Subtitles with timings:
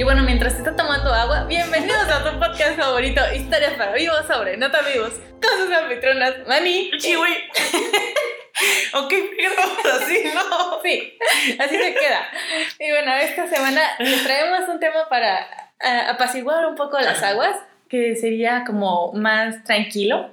[0.00, 4.56] Y bueno, mientras está tomando agua, bienvenidos a tu podcast favorito, Historias para vivos sobre
[4.56, 5.10] nota vivos,
[5.42, 6.90] con sus anfitrionas, Mani.
[6.96, 7.28] Chihui.
[8.94, 10.80] ok, grabamos así, ¿no?
[10.82, 11.18] Sí,
[11.58, 12.30] así se queda.
[12.78, 15.46] Y bueno, esta semana les traemos un tema para
[15.84, 17.56] uh, apaciguar un poco las aguas,
[17.90, 20.30] que sería como más tranquilo.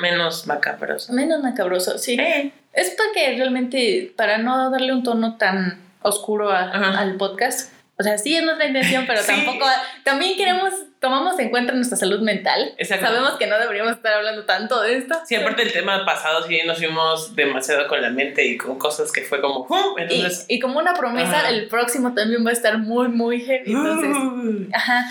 [0.00, 1.12] Menos macabroso.
[1.12, 2.16] Menos macabroso, sí.
[2.20, 2.52] Eh.
[2.72, 8.16] Es porque realmente, para no darle un tono tan oscuro a- al podcast, o sea,
[8.18, 9.26] sí es nuestra intención, pero Sí.
[9.26, 9.66] tampoco,
[10.04, 12.72] también queremos, tomamos en cuenta nuestra salud mental.
[12.78, 13.06] Exacto.
[13.06, 15.16] Sabemos que no deberíamos estar hablando tanto de esto.
[15.26, 19.10] Sí, aparte del tema pasado, sí nos fuimos demasiado con la mente y con cosas
[19.12, 19.66] que fue como.
[19.98, 20.44] Y, Entonces.
[20.48, 23.72] y como una promesa, el próximo también va a estar muy, muy heavy.
[23.72, 25.06] Entonces, Uh, ajá,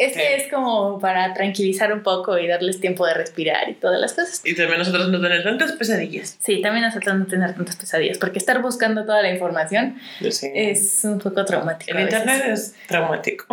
[0.00, 0.26] este Sí.
[0.42, 4.40] es como para tranquilizar un poco y darles tiempo de respirar y todas las cosas.
[4.44, 6.36] y también nosotros no tener tantas pesadillas.
[6.40, 9.98] Sí, también nosotros no tener tantas pesadillas, porque estar buscando toda la información
[10.30, 10.70] sé.
[10.70, 11.96] es un poco traumático.
[11.96, 13.46] El internet es traumático.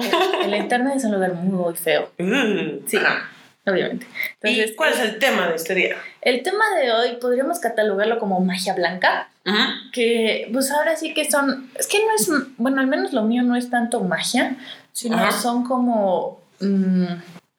[0.43, 2.97] El, el internet es un lugar muy feo, Uh, Sí.
[2.97, 3.29] ajá.
[3.65, 4.05] obviamente.
[4.41, 5.95] Entonces, ¿Y cuál es el tema de este día?
[6.21, 9.57] el tema de hoy podríamos catalogarlo como magia blanca, Ujú.
[9.93, 13.43] que pues ahora sí que son, es que no es, bueno, al menos lo mío
[13.43, 14.55] no es tanto magia,
[14.97, 15.31] sino Ajá.
[15.31, 17.05] son como mm,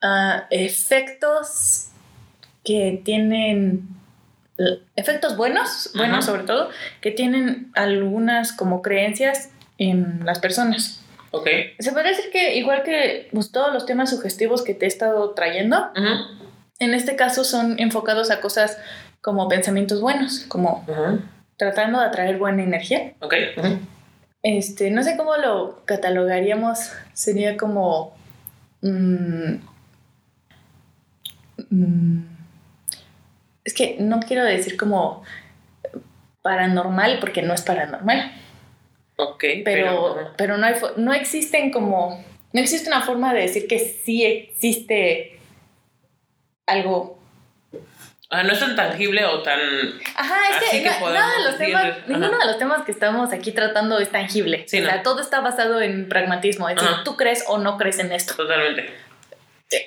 [0.03, 1.87] ah, efectos
[2.65, 3.87] que tienen
[4.97, 6.33] efectos buenos, buenos Ajá.
[6.33, 11.01] sobre todo, que tienen algunas como creencias en las personas.
[11.31, 11.47] Ok.
[11.79, 15.31] Se podría decir que igual que pues, todos los temas sugestivos que te he estado
[15.31, 15.93] trayendo,
[16.81, 18.79] en este caso son enfocados a cosas
[19.21, 20.85] como pensamientos buenos, como
[21.57, 23.13] tratando de atraer buena energía.
[23.21, 23.35] Ok.
[24.43, 28.15] Este, no sé cómo lo catalogaríamos, sería como...
[28.83, 29.55] mm,
[31.71, 32.23] mm,
[33.65, 35.23] es que no quiero decir como
[36.43, 38.33] paranormal porque no es paranormal,
[39.17, 39.45] Ok.
[39.65, 40.21] pero, ujú.
[40.37, 42.25] pero no, hay, no existen como...
[42.53, 45.39] No existe una forma de decir que sí existe
[46.67, 47.18] algo
[48.31, 49.59] Ah, no es tan tangible o tan.
[50.15, 51.97] Ajá, es Así que, que na- podemos nada de los temas, ajá.
[52.09, 54.65] ninguno de los temas que estamos aquí tratando es tangible.
[54.69, 55.03] Sí, o sea, no.
[55.03, 58.35] todo está basado en pragmatismo, es decir, tú crees o no crees en esto.
[58.35, 58.91] Totalmente.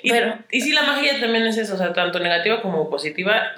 [0.02, 3.52] Y, Pero, y si la magia también es eso, o sea, tanto negativa como positiva,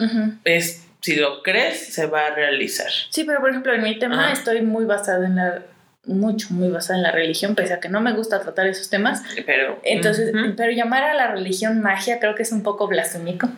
[0.45, 2.91] es si lo crees, se va a realizar.
[3.11, 4.33] sí, pero por ejemplo, en mi tema Ajá.
[4.33, 5.63] estoy muy basada en la,
[6.07, 9.23] mucho, muy basada en la religión, pese a que no me gusta tratar esos temas.
[9.47, 9.81] Pero.
[9.83, 13.49] Entonces, pero llamar a la religión magia creo que es un poco blasfémico.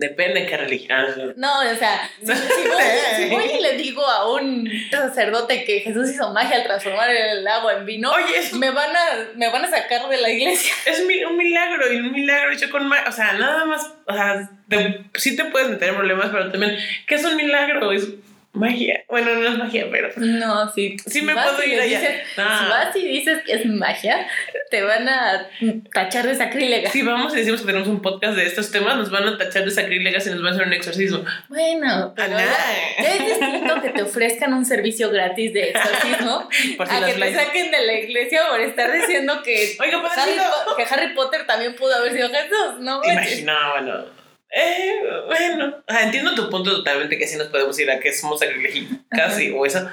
[0.00, 1.34] Depende de qué religión.
[1.36, 2.82] No, o sea, si, si voy,
[3.16, 7.46] si voy y le digo a un sacerdote que Jesús hizo magia al transformar el
[7.46, 10.72] agua en vino, Oye, es, me van a, me van a sacar de la iglesia.
[10.86, 13.08] es un milagro y un milagro hecho con magia.
[13.08, 13.92] O sea, nada más.
[14.06, 17.92] O sea, te- sí te puedes meter en problemas, pero también, ¿qué es un milagro?
[17.92, 18.08] Es
[18.52, 19.04] magia.
[19.08, 20.08] Bueno, no es magia, pero.
[20.16, 20.96] No, sí.
[21.06, 22.00] Sí me puedo ir allá.
[22.00, 22.60] dices- Ah.
[22.64, 24.26] Si vas y dices que es magia,
[24.70, 25.46] te van a
[25.92, 26.90] tachar de sacrílega.
[26.90, 29.64] Si vamos y decimos que tenemos un podcast de estos temas, nos van a tachar
[29.64, 31.24] de sacrílegas y nos van a hacer un exorcismo.
[31.48, 36.88] Bueno, pero Ah, ya es distinto que te ofrezcan un servicio gratis de exorcismo Por
[36.88, 40.32] si a que te saquen de la iglesia por estar diciendo que Oiga, Harry,
[40.76, 43.00] que Harry Potter también pudo haber sido Jesús, ¿no?
[43.04, 44.19] Imagina, bueno.
[44.52, 48.86] Eh, bueno, entiendo tu punto totalmente que sí nos podemos ir a que somos sacrilegios
[49.08, 49.88] casi o eso,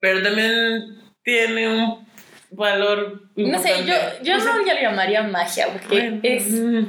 [0.00, 2.06] pero también tiene un
[2.50, 3.22] valor.
[3.36, 4.18] No sé, yo, importante.
[4.24, 6.84] yo O sea, no ya lo llamaría magia, porque bueno, es mm,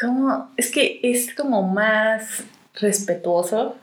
[0.00, 2.44] como, es que es como más
[2.80, 3.76] respetuoso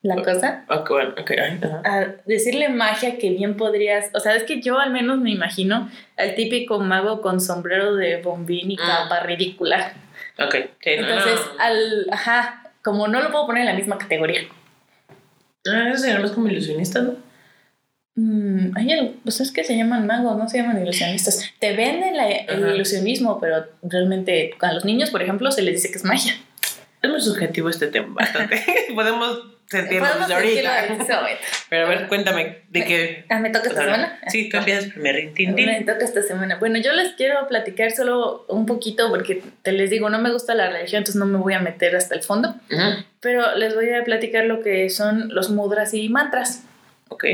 [0.00, 0.64] la cosa.
[0.68, 1.30] Ok, bueno, ok.
[1.32, 1.82] ay, ajá.
[1.84, 5.90] a decirle magia que bien podrías, o sea, es que yo al menos me imagino
[6.16, 9.04] al típico mago con sombrero de bombín y Ah.
[9.04, 9.92] capa ridícula.
[10.38, 11.62] Ok, sí, Entonces, no.
[11.62, 14.42] al, ajá, como no lo puedo poner en la misma categoría.
[15.66, 17.16] Ah, eso sería más como ilusionista, ¿no?
[18.14, 21.50] Mm, hay algo, pues es que se llaman magos, no se llaman ilusionistas.
[21.58, 25.90] Te venden la- el ilusionismo, pero realmente a los niños, por ejemplo, se les dice
[25.90, 26.34] que es magia.
[27.02, 28.62] Es muy subjetivo este tema, bastante.
[28.94, 30.84] Podemos sentirlo Podemos ahorita.
[30.86, 31.14] este.
[31.68, 33.24] Pero a ver, cuéntame, ¿de qué?
[33.28, 34.18] Ah, ¿Me toca esta semana?
[34.28, 35.18] Sí, tú empiezas primero.
[35.36, 36.56] Me toca esta semana.
[36.58, 40.54] Bueno, yo les quiero platicar solo un poquito porque te les digo, no me gusta
[40.54, 43.90] la religión, entonces no me voy a meter hasta el fondo, Ujú, pero les voy
[43.92, 46.62] a platicar lo que son los mudras y mantras.
[47.08, 47.24] Ok.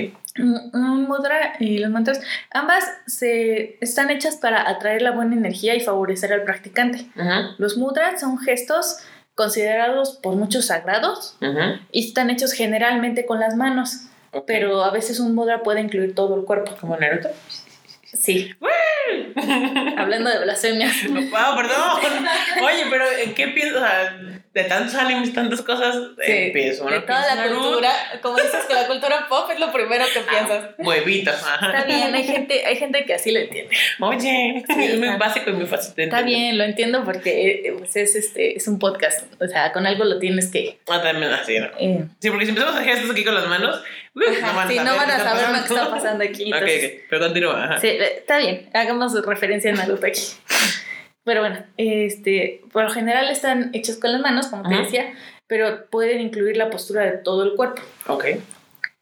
[0.41, 2.21] Un mudra y los mantras,
[2.53, 7.07] ambas se, están hechas para atraer la buena energía y favorecer al practicante.
[7.17, 8.99] Ujú, Los mudras son gestos
[9.39, 11.37] considerados por muchos sagrados
[11.93, 14.07] y están hechos generalmente con las manos,
[14.49, 16.75] pero a veces un mudra puede incluir todo el cuerpo.
[16.81, 17.29] ¿Como Naruto?
[18.03, 18.51] Sí.
[19.97, 20.95] Hablando de blasfemias.
[21.35, 22.65] Ah, perdón.
[22.65, 23.77] Oye, pero ¿en qué piensas?
[23.77, 24.19] O sea,
[24.55, 25.95] de tantos animes, tantas cosas,
[26.25, 26.85] Sí, empiezo.
[26.87, 27.91] de toda la cultura,
[28.23, 30.71] como dices que la cultura pop es lo primero que piensas.
[30.79, 31.67] Huevitos, ajá.
[31.67, 33.77] Está bien, hay gente, hay gente que así lo entiende.
[34.01, 37.95] Oye, es muy básico y muy fácil de Está bien, lo entiendo porque eh, pues
[37.97, 41.59] es este es un podcast, o sea, con algo lo tienes que Ah, también así,
[41.59, 41.67] ¿no?
[41.79, 43.81] eh, Sí, porque si empezamos a hacer gestos aquí con las manos,
[44.27, 46.45] ajá, sí, no van a saber lo que está pasando aquí.
[46.45, 47.65] Entonces- ok, pero continúa.
[47.65, 47.81] Ajá.
[47.81, 50.23] Sí, eh, está bien, hagamos referencia a Naruto aquí.
[51.25, 55.13] Pero bueno, este, por lo general están hechos con las manos, como te decía,
[55.47, 57.83] pero pueden incluir la postura de todo el cuerpo.
[58.07, 58.25] Ok.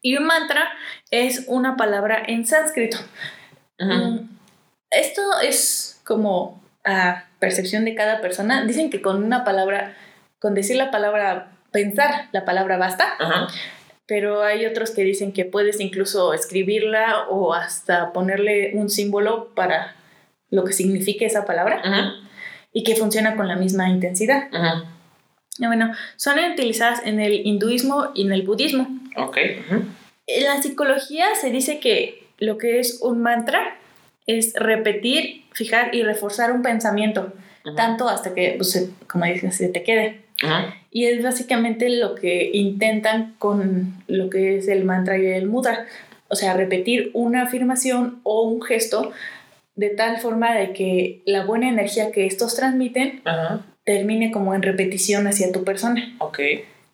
[0.01, 0.69] Y un mantra
[1.09, 2.97] es una palabra en sánscrito.
[3.79, 4.19] Mm,
[4.91, 8.65] Esto es como a percepción de cada persona.
[8.65, 9.95] Dicen que con una palabra,
[10.39, 13.47] con decir la palabra, pensar la palabra basta, Ajá.
[14.07, 19.95] Pero hay otros que dicen que puedes incluso escribirla o hasta ponerle un símbolo para
[20.49, 22.13] lo que signifique esa palabra Ajá.
[22.71, 24.47] y que funciona con la misma intensidad.
[24.53, 24.85] Ajá.
[25.59, 28.87] Y Bueno, son utilizadas en el hinduismo y en el budismo.
[29.17, 29.37] Ok.
[30.27, 33.77] En la psicología se dice que lo que es un mantra
[34.25, 37.33] es repetir, fijar y reforzar un pensamiento,
[37.75, 40.26] tanto hasta que, pues, como dices, se te quede.
[40.43, 40.75] Ajá.
[40.91, 45.85] Y es básicamente lo que intentan con lo que es el mantra y el mudra.
[46.29, 49.11] O sea, repetir una afirmación o un gesto
[49.75, 53.61] de tal forma de que la buena energía que estos transmiten Ajá.
[53.83, 56.15] termine como en repetición hacia tu persona.
[56.19, 56.39] Ok.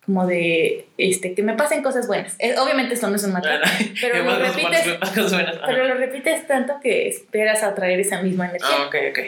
[0.04, 2.36] Como de este, que me pasen cosas buenas.
[2.38, 3.58] Eh, obviamente esto no es un mantra,
[4.00, 8.68] pero lo repites- buenas, pero lo repites tanto que esperas atraer esa misma energía.
[8.70, 9.18] Ah, ok, ok.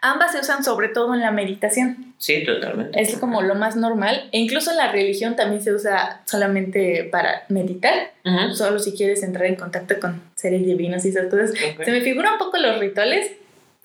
[0.00, 2.14] Ambas se usan sobre todo en la meditación.
[2.18, 3.00] Sí, totalmente.
[3.00, 4.28] Es como lo más normal.
[4.32, 8.12] E incluso en la religión también se usa solamente para meditar.
[8.52, 11.52] Solo si quieres entrar en contacto con seres divinos y esas cosas.
[11.84, 13.32] Se me figura un poco los rituales.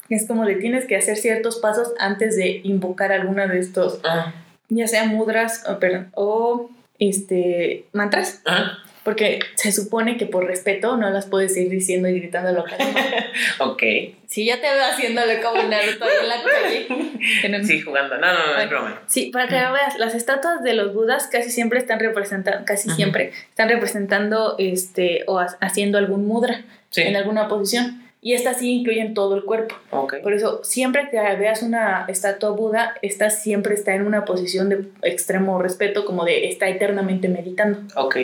[0.09, 4.33] Es como de tienes que hacer ciertos pasos antes de invocar alguna de estos, Ajá.
[4.69, 6.69] ya sea mudras o, perdón, o
[6.99, 8.41] este, mantras.
[8.45, 8.79] Ajá.
[9.03, 12.73] Porque se supone que por respeto no las puedes ir diciendo y gritando lo que
[13.59, 13.83] Ok.
[14.27, 16.87] Si ya te veo haciéndole como Naruto ahí en la calle.
[17.43, 18.17] en un- Sí, jugando.
[18.17, 19.01] No, no, no, es broma.
[19.07, 22.95] Sí, para que veas, las estatuas de los budas casi siempre están representando, casi Ujú.
[22.95, 27.01] siempre están representando este o ha- haciendo algún mudra Sí.
[27.01, 28.01] en alguna posición.
[28.21, 29.75] Y estas sí incluyen todo el cuerpo.
[29.89, 30.15] Ok.
[30.23, 34.85] Por eso, siempre que veas una estatua Buda, esta siempre está en una posición de
[35.01, 37.79] extremo respeto, como de está eternamente meditando.
[37.97, 38.17] Ok.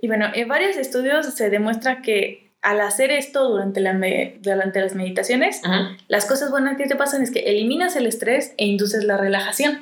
[0.00, 3.98] Y bueno, en varios estudios se demuestra que al hacer esto durante, la
[4.40, 5.96] durante las meditaciones, Ajá.
[6.08, 9.80] las cosas buenas que te pasan es que eliminas el estrés e induces la relajación.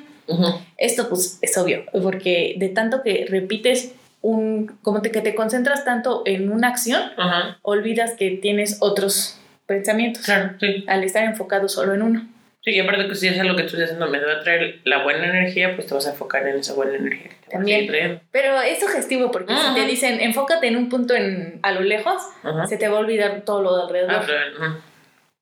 [0.77, 5.85] Esto pues es obvio, porque de tanto que repites un, como te, que te concentras
[5.85, 7.57] tanto en una acción, Ajá.
[7.63, 10.83] olvidas que tienes otros pensamientos Claro, sí.
[10.87, 12.27] al estar enfocado solo en uno.
[12.61, 14.79] Sí, y aparte que si es algo que tú estás haciendo me va a traer
[14.83, 17.29] la buena energía, pues te vas a enfocar en esa buena energía.
[17.29, 18.21] que te También.
[18.31, 19.69] Pero es sugestivo porque Ajá.
[19.73, 22.67] si te dicen enfócate en un punto en, a lo lejos, Ajá.
[22.67, 24.11] se te va a olvidar todo lo de alrededor.
[24.13, 24.77] Ah, ajá.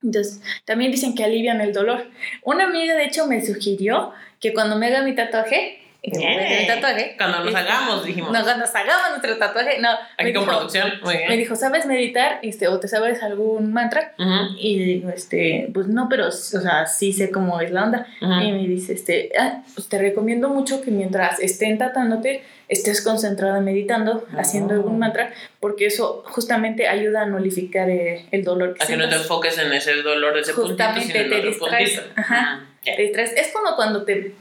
[0.04, 2.06] Entonces, también dicen que alivian el dolor.
[2.44, 6.25] Una amiga, de hecho, me sugirió que cuando me haga mi tatuaje, y que me
[6.25, 8.31] voy a hacer mi tatuaje, Cuando nos hagamos, dijimos.
[8.31, 9.89] no, cuando nos hagamos nuestro tatuaje, no.
[10.17, 10.94] Aquí con dijo- producción.
[11.03, 11.29] Muy bien.
[11.29, 12.39] Me dijo, ¿sabes meditar?
[12.44, 14.13] Este, o te sabes algún mantra.
[14.57, 18.07] Y digo, este, pues no, pero, o sea, sí sé cómo es la onda.
[18.21, 18.31] ujú.
[18.41, 23.59] Y me dice, este, ah, pues te recomiendo mucho que mientras estén tratándote, estés concentrada
[23.59, 24.77] meditando, haciendo Ah.
[24.77, 29.04] algún mantra, porque eso justamente ayuda a nulificar eh, el dolor que A que no
[29.04, 29.21] te sientas.
[29.23, 31.99] enfoques en ese dolor de ese Justamente puntito, sino en te otro distraes.
[31.99, 32.21] puntito.
[32.21, 32.66] Ajá.
[32.85, 32.95] Ya.
[32.95, 33.33] Te distraes.
[33.35, 34.33] Es como cuando te...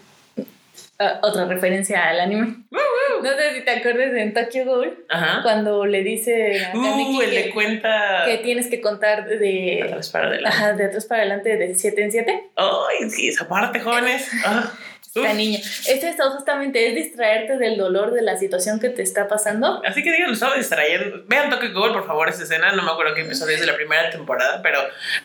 [0.98, 2.64] ah, otra referencia al anime.
[3.22, 5.42] No sé si te acuerdas en Tokyo Ghoul, Ajá.
[5.42, 9.82] cuando le dice a Kaneki Uh, que, de cuenta que tienes que contar de...
[9.84, 10.56] atrás para adelante.
[10.56, 12.42] Ajá, de atrás para adelante, de 7 en 7.
[12.56, 14.30] Ay, sí, esa parte, jóvenes.
[14.44, 14.72] Ah,
[15.16, 15.37] Esta uf.
[15.37, 15.58] niña.
[15.58, 19.82] Es esto justamente, es distraerte del dolor de la situación que te está pasando.
[19.87, 21.23] Así que digan, lo estaba distrayendo.
[21.26, 22.73] Vean Tokyo Ghoul, por favor, esa escena.
[22.73, 24.78] No me acuerdo qué episodio es de la primera temporada, pero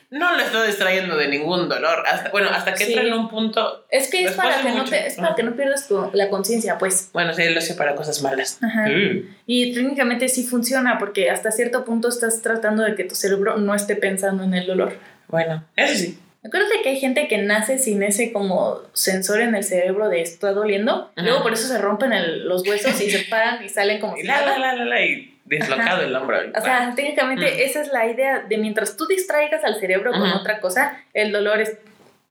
[0.09, 2.03] no le estoy distrayendo de ningún dolor.
[2.07, 2.93] Hasta, bueno, hasta que Sí.
[2.93, 3.85] entra en un punto.
[3.89, 6.77] Es que es para que, no te, es para que no pierdas tu- la conciencia,
[6.77, 7.09] pues.
[7.13, 8.59] Bueno, sí, lo sé para cosas malas.
[8.63, 8.87] Ajá.
[8.87, 9.35] Mm.
[9.45, 13.75] Y técnicamente sí funciona porque hasta cierto punto estás tratando de que tu cerebro no
[13.75, 14.97] esté pensando en el dolor.
[15.27, 16.19] Bueno, eso sí.
[16.43, 20.53] Acuérdate que hay gente que nace sin ese como sensor en el cerebro de está
[20.53, 21.11] doliendo.
[21.15, 21.25] Ajá.
[21.27, 24.23] Luego por eso se rompen el- los huesos y se paran y salen como si
[24.23, 24.57] la, la, nada.
[24.59, 26.01] la, la, la, y dislocado Ajá.
[26.03, 26.37] el hombro.
[26.57, 27.59] O sea, técnicamente Mm.
[27.69, 30.39] esa es la idea de mientras tú distraigas al cerebro con Ajá.
[30.39, 31.77] otra cosa, el dolor es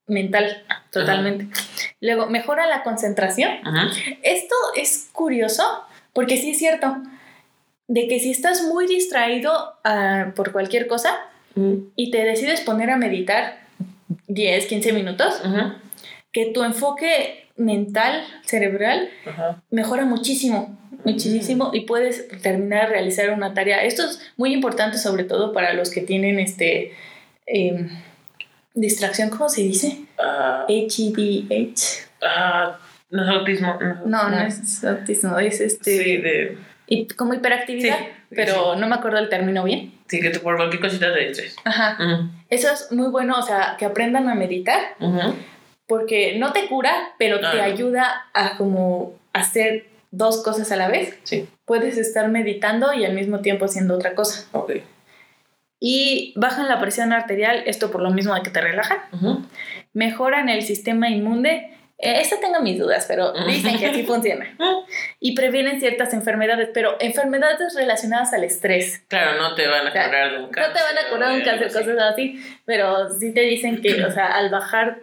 [0.09, 1.47] mental, totalmente.
[2.01, 3.51] Luego, mejora la concentración.
[4.23, 6.97] Esto es curioso porque sí es cierto
[7.87, 11.17] de que si estás muy distraído ah, por cualquier cosa,
[11.95, 13.60] y te decides poner a meditar
[14.31, 15.43] 10, 15 minutos,
[16.33, 19.11] que tu enfoque mental, cerebral,
[19.71, 21.75] mejora muchísimo, muchísimo mm.
[21.75, 23.83] y puedes terminar de realizar una tarea.
[23.85, 26.93] Esto es muy importante sobre todo para los que tienen este
[27.47, 27.91] em,
[28.75, 29.99] distracción, ¿cómo se dice?
[30.19, 30.67] Uh, ah.
[30.69, 32.09] HEDH.
[32.23, 32.79] Ah,
[33.11, 33.79] no es autismo.
[34.07, 36.05] No, no, es autismo, es este...
[36.05, 36.59] Sí, de...
[36.87, 37.99] Y como hiperactividad,
[38.31, 39.93] pero no me acuerdo el término bien.
[40.11, 41.57] Sí, que por cualquier cosita te dices.
[41.65, 41.97] Ajá.
[42.49, 44.97] Eso es muy bueno, o sea, que aprendan a meditar,
[45.87, 51.17] porque no te cura, pero te ayuda a como hacer dos cosas a la vez.
[51.23, 51.49] Sí.
[51.65, 54.49] Puedes estar meditando y al mismo tiempo haciendo otra cosa.
[54.51, 54.73] Ok.
[55.79, 58.99] Y bajan la presión arterial, esto por lo mismo de que te relajan.
[59.93, 64.57] Mejoran el sistema inmune esta tengo mis dudas, pero dicen que así funciona.
[65.21, 69.03] Y previenen ciertas enfermedades, pero enfermedades relacionadas al estrés.
[69.07, 70.73] Claro, no te van a curar de un cáncer.
[70.73, 74.03] No te van a curar de un cáncer, cosas así, pero sí te dicen que,
[74.03, 75.01] o sea, al bajar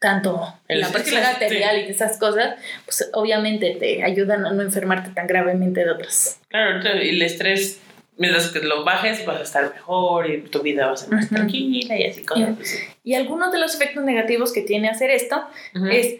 [0.00, 5.28] tanto la presión arterial y esas cosas, pues obviamente te ayudan a no enfermarte tan
[5.28, 6.40] gravemente de otras.
[6.48, 7.80] Claro, y el estrés
[8.18, 11.28] mientras que lo bajes vas a estar mejor y tu vida va a ser más
[11.28, 12.56] tranquila y así cosas.
[13.04, 15.44] Y, y algunos de los efectos negativos que tiene hacer esto
[15.90, 16.16] es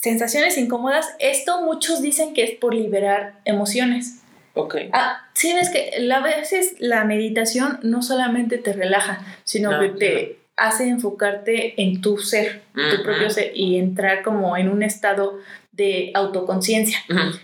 [0.00, 4.22] sensaciones incómodas, esto muchos dicen que es por liberar emociones.
[4.54, 4.76] Ok.
[4.92, 10.38] Ah, sí, ves que a veces la meditación no solamente te relaja, sino que te
[10.56, 15.38] hace enfocarte en tu ser, tu propio ser, y entrar como en un estado
[15.72, 16.98] de autoconciencia.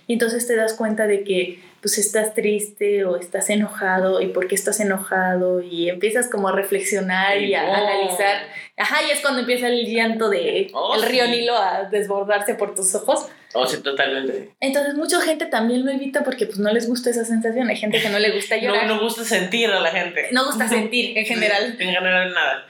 [0.06, 4.48] Y entonces te das cuenta de que pues estás triste o estás enojado y por
[4.48, 8.42] qué estás enojado y empiezas como a reflexionar y, a analizar.
[8.76, 12.74] Ajá, y es cuando empieza el llanto de oh, el río Nilo a desbordarse por
[12.74, 13.28] tus ojos.
[13.54, 14.50] Oh, sí, totalmente.
[14.58, 17.68] Entonces mucha gente también lo evita porque pues no les gusta esa sensación.
[17.68, 18.88] Hay gente que no le gusta llorar.
[18.88, 20.26] No, no gusta sentir a la gente.
[20.32, 21.76] No gusta sentir en general.
[21.78, 22.66] en general nada.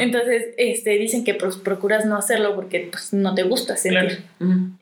[0.00, 4.24] Entonces, este, dicen que pues, procuras no hacerlo porque pues, no te gusta sentir.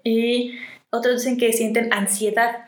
[0.02, 2.64] Y otros dicen que sienten ansiedad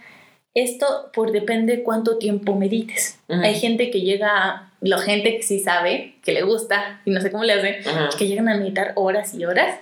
[0.55, 3.21] esto por depende cuánto tiempo medites.
[3.29, 7.31] Hay gente que llega, la gente que sí sabe, que le gusta, y no sé
[7.31, 7.81] cómo le hace,
[8.19, 9.79] que llegan a meditar horas y horas.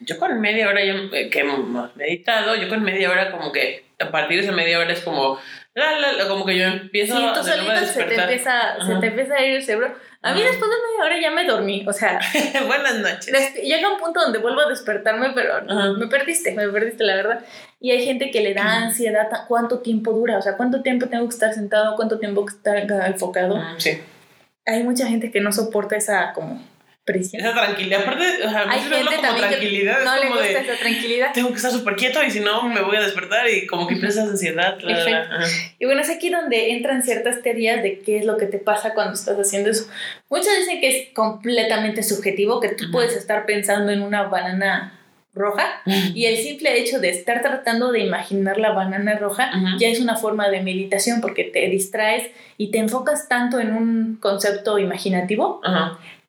[0.00, 3.84] Yo con media hora yo, eh, que hemos meditado, yo con media hora como que
[3.98, 5.38] a partir de esa media hora es como,
[6.28, 9.56] como que yo empiezo sí, tú solito se te empieza, se te empieza a ir
[9.56, 9.96] el cerebro.
[10.20, 12.20] A mí después de media hora ya me dormí, o sea.
[12.66, 13.54] Buenas noches.
[13.62, 15.62] Llega un punto donde vuelvo a despertarme, pero
[15.96, 17.44] me perdiste, me perdiste, la verdad.
[17.78, 20.38] Y hay gente que le da ansiedad, ¿cuánto tiempo dura?
[20.38, 21.94] O sea, ¿cuánto tiempo tengo que estar sentado?
[21.94, 23.60] ¿Cuánto tiempo que estar enfocado?
[23.78, 24.00] Sí.
[24.66, 26.60] Hay mucha gente que no soporta esa como
[27.16, 30.04] esa tranquilidad, aparte, o sea, hay gente como tranquilidad.
[30.04, 31.32] No le gusta esa tranquilidad.
[31.32, 33.94] Tengo que estar súper quieto y si no me voy a despertar y como que
[33.94, 34.78] empieza ansiedad.
[35.78, 38.94] y bueno, es aquí donde entran ciertas teorías de qué es lo que te pasa
[38.94, 39.88] cuando estás haciendo eso.
[40.28, 44.94] Muchos dicen que es completamente subjetivo, que tú puedes estar pensando en una banana
[45.38, 50.00] roja y el simple hecho de estar tratando de imaginar la banana roja ya es
[50.00, 55.60] una forma de meditación porque te distraes y te enfocas tanto en un concepto imaginativo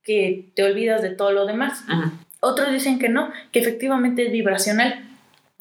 [0.04, 1.84] que te olvidas de todo lo demás.
[2.40, 5.06] Otros dicen que no, que efectivamente es vibracional.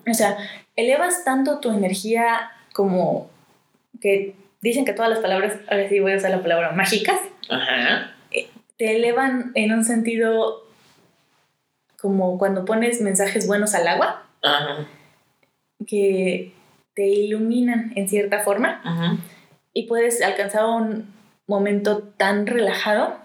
[0.08, 0.36] O sea,
[0.76, 3.30] elevas tanto tu energía como
[4.00, 7.18] que dicen que todas las palabras, ahora sí voy a usar la palabra mágicas,
[8.30, 10.64] eh, te elevan en un sentido
[12.00, 14.22] como cuando pones mensajes buenos al agua,
[15.86, 16.52] que
[16.94, 19.18] te iluminan en cierta forma.
[19.72, 21.12] Y puedes alcanzar un
[21.46, 23.16] momento tan relajado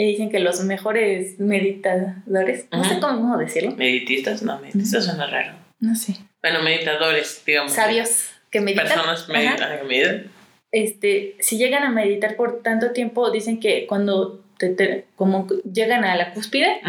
[0.00, 3.72] y dicen que los mejores meditadores, no sé cómo decirlo.
[3.72, 5.52] Meditistas, no, meditistas suena raro.
[5.78, 6.16] No sé.
[6.40, 7.72] Bueno, meditadores, digamos.
[7.72, 8.86] Sabios que meditan.
[8.86, 10.30] Personas meditan, que meditan.
[10.72, 16.16] Este, si llegan a meditar por tanto tiempo, dicen que cuando te, como llegan a
[16.16, 16.80] la cúspide,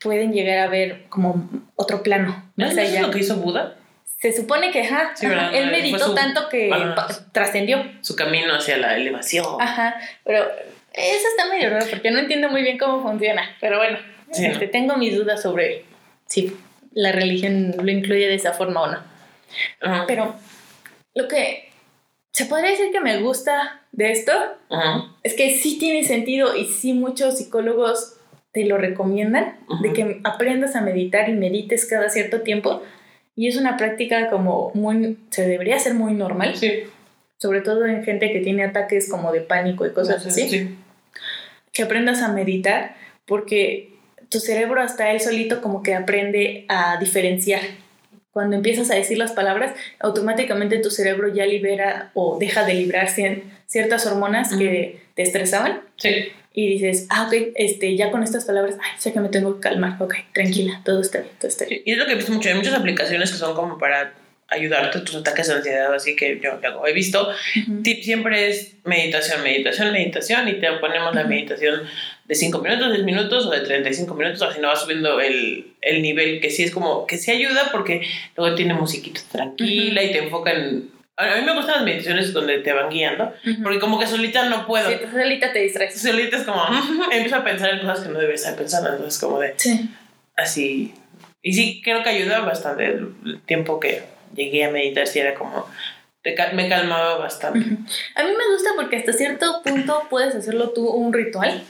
[0.00, 2.50] pueden llegar a ver como otro plano.
[2.56, 3.76] ¿No es lo que hizo Buda?
[4.18, 5.12] Se supone que, ajá,
[5.52, 6.70] él meditó tanto que
[7.32, 7.84] trascendió.
[8.00, 9.44] Su camino hacia la elevación.
[9.60, 10.46] Ajá, pero
[10.96, 13.56] eso está medio raro porque no entiendo muy bien cómo funciona.
[13.60, 13.98] Pero bueno,
[14.32, 15.84] este, tengo mis dudas sobre
[16.26, 16.56] si
[16.92, 18.98] la religión lo incluye de esa forma o no.
[20.06, 20.34] Pero
[21.14, 21.70] lo que
[22.32, 24.32] se podría decir que me gusta de esto
[25.22, 28.14] es que sí tiene sentido y sí muchos psicólogos
[28.52, 32.82] te lo recomiendan, de que aprendas a meditar y medites cada cierto tiempo.
[33.34, 36.56] Y es una práctica como muy, se debería hacer muy normal.
[36.56, 36.84] Sí.
[37.36, 40.48] Sobre todo en gente que tiene ataques como de pánico y cosas así.
[40.48, 40.76] Sí
[41.76, 43.90] que aprendas a meditar porque
[44.30, 47.60] tu cerebro hasta él solito como que aprende a diferenciar.
[48.32, 53.08] Cuando empiezas a decir las palabras, automáticamente tu cerebro ya libera o deja de librar
[53.66, 55.82] ciertas hormonas que te estresaban.
[55.96, 56.28] Sí.
[56.52, 59.60] y dices, ah, ok, este, ya con estas palabras, ay, sé que me tengo que
[59.60, 61.82] calmar, ok, tranquila, todo está bien, todo está bien.
[61.84, 64.14] Y es lo que he visto mucho, hay muchas aplicaciones que son como para
[64.48, 67.28] ayudarte a tus ataques de ansiedad, así que yo he visto.
[67.82, 71.82] Tip siempre es meditación, meditación, meditación, y te ponemos la meditación
[72.24, 76.02] de 5 minutos, 10 minutos o de 35 minutos, así no va subiendo el, el,
[76.02, 78.02] nivel, que sí es como, que sí ayuda porque
[78.36, 80.90] luego tiene musiquita tranquila y te enfoca en...
[81.18, 84.66] A mí me gustan las meditaciones donde te van guiando, porque como que solita no
[84.66, 84.90] puedo.
[84.90, 85.98] Sí, solita te distraes.
[85.98, 86.62] Solita es como,
[87.10, 89.54] empiezo a pensar en cosas que no debes estar pensando, entonces como de...
[89.56, 89.88] Sí.
[90.36, 90.92] Así.
[91.40, 94.02] Y sí, creo que ayuda bastante el tiempo que
[94.34, 95.66] llegué a meditar, si era como
[96.52, 97.60] me calmaba bastante.
[98.14, 101.62] A mí me gusta porque hasta cierto punto puedes hacerlo tú un ritual.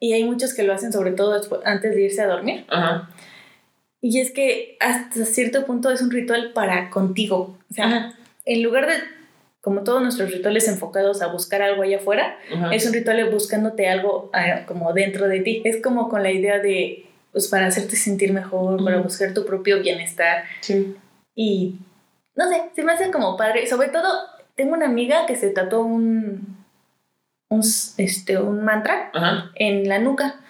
[0.00, 2.64] Y hay muchos que lo hacen sobre todo antes de irse a dormir.
[4.00, 7.56] Y es que hasta cierto punto es un ritual para contigo.
[7.70, 8.14] O sea,
[8.44, 8.94] en lugar de,
[9.60, 12.38] como todos nuestros rituales enfocados a buscar algo allá afuera,
[12.72, 15.62] es un ritual buscándote algo ah, como dentro de ti.
[15.64, 19.80] Es como con la idea de, pues para hacerte sentir mejor, para buscar tu propio
[19.80, 20.44] bienestar.
[20.60, 20.96] Sí.
[21.38, 21.78] Y
[22.34, 23.68] no sé, se me hace como padre.
[23.68, 24.08] Sobre todo,
[24.56, 26.64] tengo una amiga que se tatuó un,
[27.48, 27.60] un,
[27.96, 29.12] este, un mantra
[29.54, 30.40] en la nuca.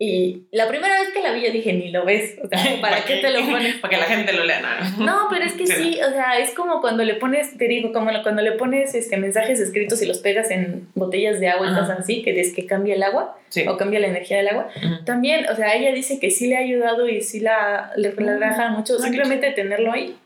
[0.00, 3.04] Y la primera vez que la vi yo dije, ni lo ves, o sea, ¿para,
[3.04, 3.74] qué te lo pones?
[3.80, 5.04] Para que la gente lo lea, ¿no?
[5.04, 8.10] No, pero es que sí, o sea, es como cuando le pones, te digo, como
[8.22, 11.98] cuando le pones este, mensajes escritos y los pegas en botellas de agua y cosas
[11.98, 13.36] así, que es que cambia el agua
[13.66, 14.68] o cambia la energía del agua.
[15.04, 18.68] También, o sea, ella dice que sí le ha ayudado y sí la, le relaja
[18.68, 20.16] mucho simplemente tenerlo ahí.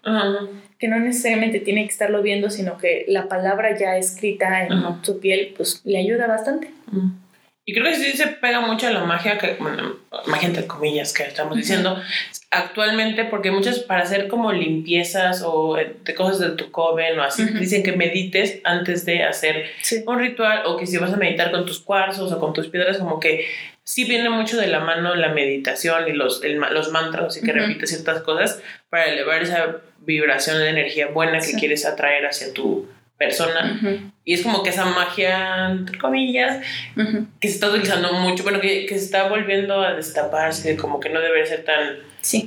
[0.78, 5.18] Que no necesariamente tiene que estarlo viendo, sino que la palabra ya escrita en su
[5.20, 6.70] piel, pues le ayuda bastante.
[7.64, 11.12] Y creo que sí se pega mucho a la magia, que, bueno, magia entre comillas
[11.12, 12.00] que estamos diciendo
[12.50, 17.22] actualmente, porque muchas para hacer como limpiezas o eh, de cosas de tu coven o
[17.22, 19.66] así, dicen que medites antes de hacer
[20.06, 22.98] un ritual o que si vas a meditar con tus cuarzos o con tus piedras,
[22.98, 23.46] como que
[23.84, 27.90] sí viene mucho de la mano la meditación y los, los mantras, y que repites
[27.90, 32.88] ciertas cosas para elevar esa vibración de energía buena que quieres atraer hacia tu
[33.22, 34.12] persona.
[34.24, 36.64] Y es como que esa magia, entre comillas,
[37.40, 41.08] que se está utilizando mucho, bueno, que, que, se está volviendo a destaparse, como que
[41.08, 41.98] no debe ser tan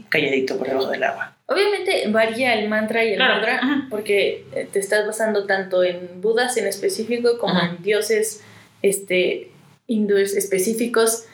[0.10, 1.36] calladito por debajo del agua.
[1.48, 6.58] Obviamente varía el mantra y el mantra, porque eh, te estás basando tanto en budas
[6.58, 8.44] en específico como en dioses
[8.82, 9.52] este,
[9.88, 11.26] hindúes específicos.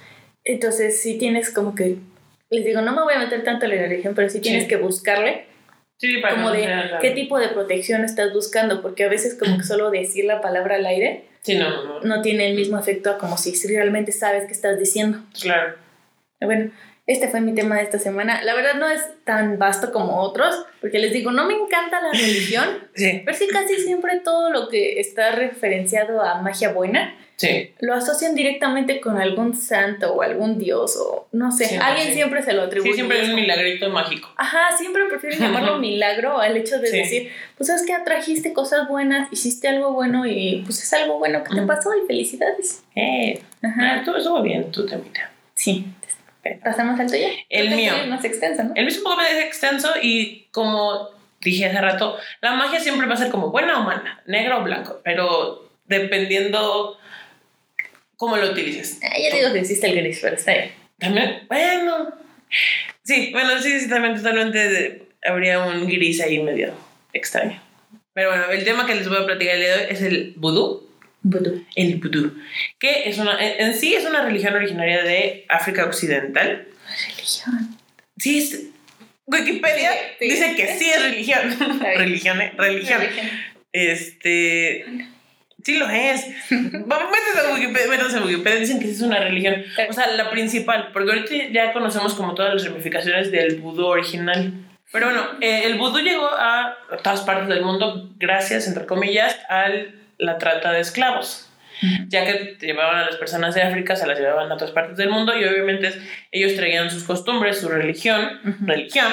[0.44, 1.98] Entonces, sí tienes como que,
[2.50, 4.78] les digo, no me voy a meter tanto en la religión, pero sí tienes que
[4.78, 5.51] buscarle
[6.02, 6.68] Sí, para como de
[7.00, 10.78] qué tipo de protección estás buscando, porque a veces como que solo decir la palabra
[10.78, 11.26] al aire
[12.04, 15.20] no, tiene el mismo efecto como si realmente sabes qué estás diciendo.
[15.40, 15.76] Claro.
[16.40, 16.72] Bueno,
[17.12, 18.44] este fue mi tema de esta semana.
[18.44, 22.12] La verdad no es tan vasto como otros, porque les digo, no me encanta la
[22.12, 23.22] religión, sí.
[23.26, 27.16] pero sí casi siempre todo lo que está referenciado a magia buena
[27.80, 32.54] lo asocian directamente con algún santo o algún dios o no sé, alguien siempre se
[32.54, 32.92] lo atribuye.
[32.92, 34.30] Sí, siempre es un milagrito mágico.
[34.38, 39.32] Ajá, siempre prefieren llamarlo milagro al hecho de decir, pues sabes que atrajiste cosas buenas,
[39.32, 42.84] hiciste algo bueno y pues es algo bueno que te pasó y felicidades.
[42.96, 43.82] Eh, Ajá.
[43.82, 45.32] Ah, todo estuvo bien, tú te mira.
[45.54, 45.86] Sí.
[46.64, 47.28] Pasamos al tuyo.
[47.50, 47.94] El mío.
[48.08, 48.74] Más extenso, ¿no?
[48.76, 53.08] El mío es un poco más extenso y como dije hace rato, la magia siempre
[53.08, 56.98] va a ser como buena o mala, negro o blanco, pero dependiendo
[58.16, 59.00] cómo lo utilices.
[59.04, 60.72] Ah, ya digo que existe el gris, pero está bien.
[61.00, 62.14] También, bueno.
[63.04, 66.74] Sí, bueno, sí, sí, también totalmente habría un gris ahí medio
[67.14, 67.60] extraño.
[68.14, 70.34] Pero bueno, el tema que les voy a platicar el día de hoy es el
[70.38, 70.88] vudú.
[71.24, 71.66] Vudú.
[71.76, 72.36] El vudú.
[72.80, 76.68] Que es una, en, sí es una religión originaria de África Occidental.
[77.08, 77.78] Religión.
[78.18, 78.72] Sí, es,
[79.26, 81.80] Wikipedia dice que sí es religión.
[81.98, 82.54] religión, ¿eh?
[82.58, 83.02] religión.
[83.72, 84.86] Este.
[85.64, 86.28] Sí lo es.
[86.50, 89.64] Métete a Wikipedia, a Wikipedia, dicen que es una religión.
[89.90, 94.54] O sea, la principal, porque ahorita ya conocemos como todas las ramificaciones del vudú original.
[94.92, 99.70] Pero bueno, eh, el vudú llegó a todas partes del mundo gracias, entre comillas, a
[100.22, 101.48] la trata de esclavos.
[102.10, 105.10] Ya que llevaban a las personas de África, se las llevaban a otras partes del
[105.10, 105.92] mundo y obviamente
[106.32, 109.08] ellos traían sus costumbres, su religión, religión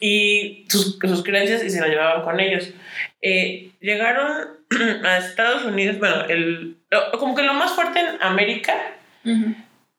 [0.00, 2.70] y sus, sus creencias y se las llevaban con ellos.
[3.20, 4.48] Eh, llegaron
[5.04, 6.78] a Estados Unidos, bueno, el,
[7.18, 8.74] como que lo más fuerte en América,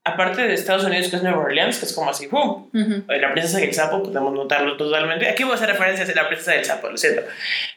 [0.07, 2.69] aparte de Estados Unidos, que es Nueva Orleans, que es como así, ¡pum!
[3.07, 5.27] La princesa del sapo, podemos notarlo totalmente.
[5.27, 7.21] Aquí voy a hacer referencias a la princesa del sapo, lo siento.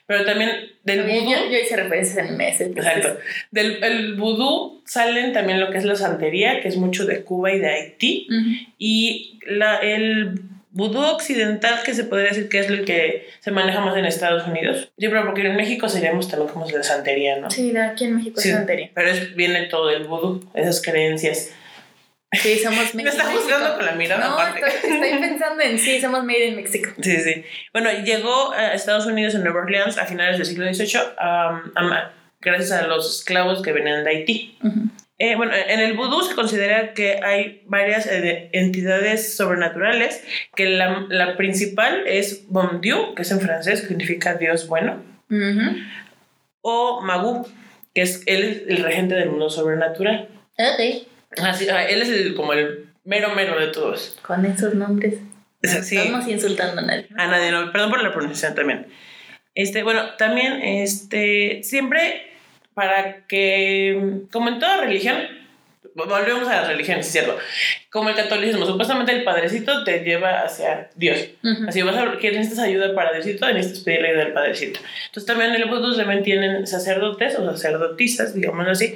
[0.07, 0.51] Pero también
[0.85, 1.31] del vudú.
[1.31, 2.69] Yo, hice referencias en meses.
[2.75, 3.19] Exacto.
[3.51, 7.53] Del el vudú salen también lo que es la santería, que es mucho de Cuba
[7.53, 8.27] y de Haití.
[8.79, 10.41] Y la, el
[10.73, 14.47] vudú occidental, que se podría decir que es el que se maneja más en Estados
[14.47, 14.93] Unidos.
[14.97, 17.51] Yo creo porque en México seríamos también como la santería, ¿no?
[17.51, 18.91] Sí, aquí en México es santería.
[18.95, 21.53] Pero es, viene todo el vudú, esas creencias.
[22.33, 26.25] Sí, somos Me está juzgando con la mirada no, Estoy, estoy, pensando en sí, somos
[26.25, 26.91] made in México.
[27.03, 27.45] Sí, sí.
[27.73, 31.01] Bueno, llegó a Estados Unidos en Nueva Orleans a finales del siglo XVIII
[32.41, 34.59] gracias a los esclavos que venían de Haití.
[35.19, 40.25] Eh, bueno, en el vudú se considera que hay varias eh, entidades sobrenaturales,
[40.57, 45.03] que la, la, principal es Bon Dieu, que es en francés, que significa Dios bueno,
[46.63, 47.47] o Magú,
[47.95, 50.29] que es él el regente del mundo sobrenatural.
[50.57, 51.07] Ok.
[51.39, 54.19] Así, ah, él es el, como el mero mero de todos.
[54.23, 55.19] Con esos nombres.
[55.63, 57.09] Estamos insultando a nadie.
[57.17, 58.87] A nadie, no, perdón por la pronunciación también.
[59.55, 62.31] Este, bueno, también, este, siempre
[62.75, 65.19] para que, como en toda religión,
[65.95, 67.37] volvemos a la religión, es cierto,
[67.91, 71.29] como el catolicismo, supuestamente el padrecito te lleva hacia Dios.
[71.67, 74.81] Así vas a que necesitas ayuda para Diosito, necesitas pedirle ayuda al padrecito.
[75.07, 78.95] Entonces también en el budismo también tienen sacerdotes o sacerdotisas, digamos así,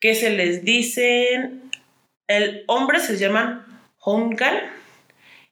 [0.00, 1.63] que se les dicen,
[2.28, 3.66] el hombre se llama
[3.98, 4.54] Hongan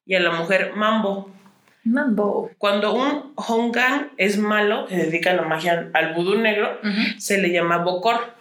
[0.07, 1.33] y a la mujer Mambo.
[1.85, 2.51] Mambo.
[2.59, 6.79] Cuando un Hongan es malo, se dedica a la magia al vudú negro,
[7.19, 8.35] se le llama Bokor.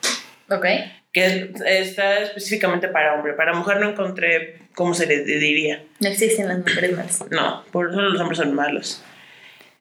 [0.49, 0.65] Ok.
[1.11, 3.33] Que está específicamente para hombre.
[3.33, 5.83] Para mujer no encontré cómo se le diría.
[5.99, 7.25] No existen las mujeres malas.
[7.31, 9.03] No, por eso los hombres son malos.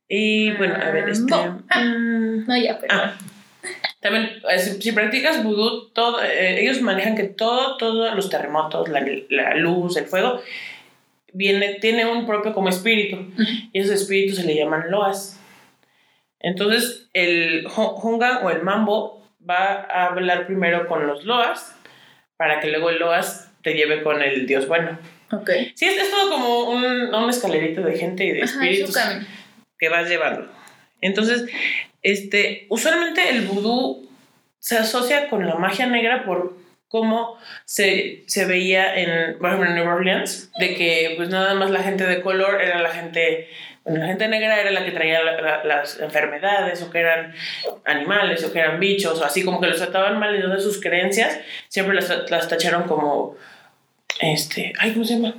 [0.09, 1.33] Y bueno, a ver, este.
[1.33, 2.95] Ah, no, ya, pero.
[2.95, 3.15] Ah,
[4.01, 9.05] también, eh, si, practicas vudú, todo, eh, ellos manejan que todo, todos los terremotos, la,
[9.29, 10.41] la luz, el fuego,
[11.33, 13.19] viene, tiene un propio como espíritu.
[13.73, 15.41] Y esos espíritus se le llaman loas.
[16.41, 21.77] Entonces, el Hungan o el Mambo va a hablar primero con los loas
[22.37, 24.99] para que luego el loas te lleve con el dios bueno.
[25.33, 25.51] Ok.
[25.75, 28.97] Sí, es, todo como un, un, escalerito de gente y de espíritus
[29.79, 30.51] que vas llevando.
[31.03, 31.47] Entonces,
[32.03, 34.09] este, usualmente el vudú
[34.59, 36.57] se asocia con la magia negra por
[36.89, 41.83] cómo se, se veía en, por ejemplo, New Orleans, de que pues nada más la
[41.83, 43.49] gente de color era la gente,
[43.85, 47.33] bueno, la gente negra era la que traía las enfermedades, o que eran
[47.85, 50.81] animales, o que eran bichos, o así como que los trataban mal y de sus
[50.81, 53.37] creencias, siempre las, las tacharon como,
[54.21, 55.35] este, ay, ¿cómo se llama?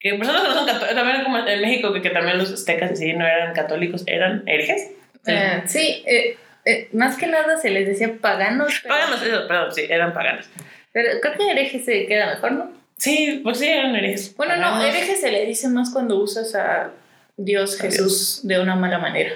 [0.00, 2.98] Que personas que no son católicos, también como en México, que, que también los aztecas
[2.98, 4.92] sí no eran católicos, eran herejes.
[5.26, 8.80] Uh, sí, eh, eh, más que nada se les decía paganos.
[8.86, 10.48] Paganos, eso, perdón, sí, eran paganos.
[10.92, 12.72] Pero creo que hereje se queda mejor, ¿no?
[12.96, 14.36] Sí, pues sí, eran herejes.
[14.36, 16.90] Bueno, no, hereje se le dice más cuando usas a
[17.36, 19.32] Dios Jesús de una mala manera.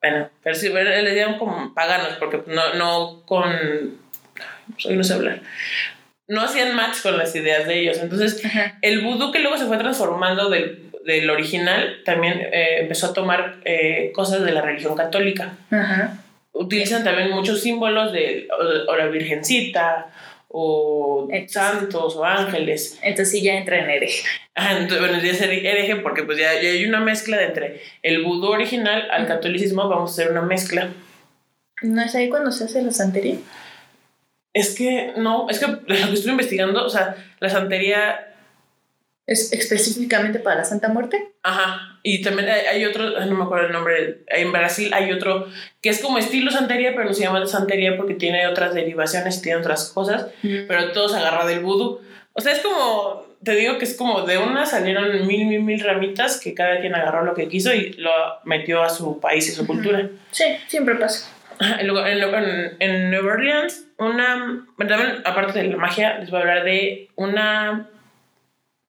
[0.00, 3.98] Bueno, pero sí, le decían como paganos, porque no, no con.
[4.78, 5.42] Soy no sé hablar.
[6.30, 7.98] No hacían match con las ideas de ellos.
[7.98, 8.42] Entonces,
[8.82, 13.56] el vudú que luego se fue transformando del, del original también eh, empezó a tomar
[13.64, 15.52] eh, cosas de la religión católica.
[15.70, 16.20] Ajá
[16.52, 18.48] utilizan también muchos símbolos de
[18.88, 20.08] o, la Virgencita
[20.48, 22.98] o santos o ángeles.
[23.02, 24.26] Entonces sí ya entra en hereje.
[24.54, 28.22] Ah, entonces, bueno, ya ser hereje porque pues ya, hay una mezcla de entre el
[28.22, 30.88] vudú original al catolicismo, vamos a hacer una mezcla.
[31.82, 33.36] ¿No es ahí cuando se hace la santería?
[34.52, 38.30] Es que no, es que lo que estoy investigando, o sea, la santería
[39.30, 41.30] ¿Es específicamente para la Santa Muerte?
[41.44, 42.00] Ajá.
[42.02, 45.46] Y también hay, otro, no me acuerdo el nombre, en Brasil hay otro
[45.80, 49.60] que es como estilo santería, pero no se llama santería porque tiene otras derivaciones, tiene
[49.60, 50.66] otras cosas, mm.
[50.66, 52.00] pero todo se agarra del vudú.
[52.32, 55.78] O sea, es como, te digo que es como de una salieron mil, mil, mil
[55.78, 58.10] ramitas que cada quien agarró lo que quiso y lo
[58.42, 60.08] metió a su país y su cultura.
[60.32, 61.30] Sí, siempre pasa.
[61.78, 66.64] En, en, en Nueva Orleans, una, también, aparte de la magia, les voy a hablar
[66.64, 67.88] de una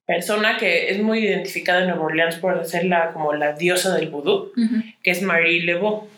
[0.06, 4.08] persona que es muy identificada en Nueva Orleans por ser la, como la diosa del
[4.08, 4.52] vudú,
[5.02, 6.08] que es Marie Lebeau,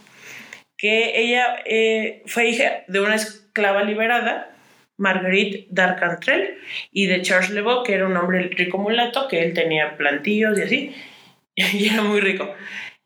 [0.78, 4.50] que ella eh, fue hija de una esclava liberada,
[4.96, 6.56] Marguerite d'Arcantrel,
[6.92, 10.62] y de Charles Lebeau, que era un hombre rico mulato, que él tenía plantillos y
[10.62, 10.94] así,
[11.56, 12.54] y era muy rico.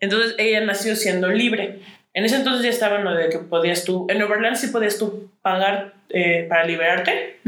[0.00, 1.80] Entonces ella nació siendo libre.
[2.14, 4.98] En ese entonces ya estaba lo de que podías tú, en Nueva Orleans sí podías
[4.98, 7.38] tú pagar eh, para liberarte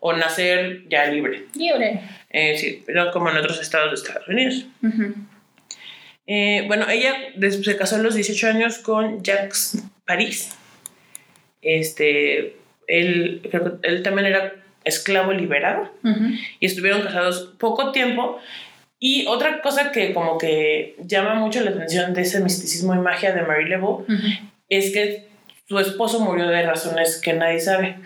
[0.00, 1.46] o nacer ya libre.
[1.54, 2.00] Libre.
[2.30, 4.66] Eh, sí, pero como en otros estados de Estados Unidos.
[6.26, 7.14] Eh, bueno, ella
[7.62, 10.54] se casó a los 18 años con Jacques Paris.
[11.62, 13.40] Este, él,
[13.82, 14.52] él también era
[14.84, 15.92] esclavo liberado
[16.60, 18.38] y estuvieron casados poco tiempo.
[18.98, 23.32] Y otra cosa que como que llama mucho la atención de ese misticismo y magia
[23.32, 24.06] de Marie Lebeau
[24.68, 25.26] es que
[25.68, 27.96] su esposo murió de razones que nadie sabe.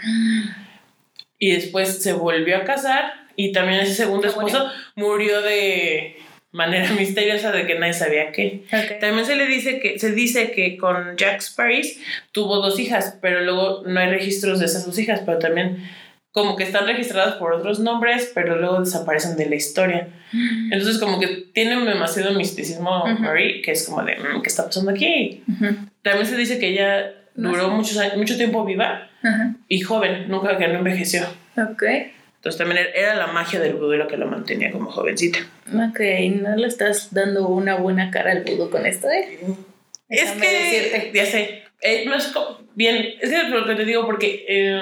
[1.38, 6.16] Y después se volvió a casar y también ese segundo esposo murió de
[6.52, 8.64] manera misteriosa de que nadie sabía qué.
[9.00, 12.00] También se le dice que se dice que con Jack Paris
[12.32, 15.88] tuvo dos hijas, pero luego no hay registros de esas dos hijas, pero también
[16.32, 20.08] como que están registradas por otros nombres, pero luego desaparecen de la historia.
[20.32, 20.72] Mm.
[20.72, 24.92] Entonces como que tienen demasiado misticismo Marie, que es como de, mm, ¿qué está pasando
[24.92, 25.42] aquí?
[26.02, 29.08] También se dice que ella duró muchos años, mucho tiempo viva
[29.68, 31.22] y joven, nunca que no envejeció.
[31.56, 31.84] Ok.
[32.40, 35.40] Entonces también era la magia del vudú lo que lo mantenía como jovencita.
[35.74, 36.00] Ok,
[36.40, 39.38] no le estás dando una buena cara al vudú con esto, ¿eh?
[40.08, 42.32] Es que, ya sé, eh, no es
[42.74, 44.80] bien, es que lo que te digo porque eh,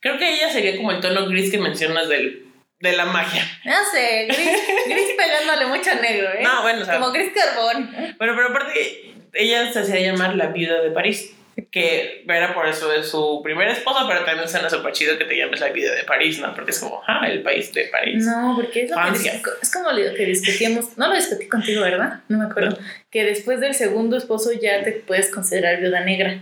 [0.00, 2.46] creo que ella sería como el tono gris que mencionas del,
[2.80, 3.46] de la magia.
[3.66, 4.48] No sé, gris,
[4.86, 6.42] gris pegándole mucho a negro, ¿eh?
[6.42, 7.90] No, bueno, o sea, Como gris carbón.
[8.16, 11.36] Bueno, pero aparte, ella se hacía llamar la viuda de París
[11.70, 15.36] que era por eso de su primer esposo, pero también suena súper chido que te
[15.36, 16.54] llames la vida de París, ¿no?
[16.54, 18.24] Porque es como, ah, el país de París.
[18.24, 22.20] No, porque es, lo que es como lo que discutíamos, no lo discutí contigo, ¿verdad?
[22.28, 22.78] No me acuerdo.
[23.10, 26.40] Que después del segundo esposo ya te puedes considerar viuda negra.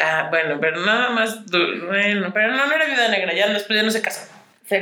[0.00, 3.84] Ah, bueno, pero nada más, bueno, pero no, no era viuda negra, ya después ya
[3.84, 4.28] no se casó.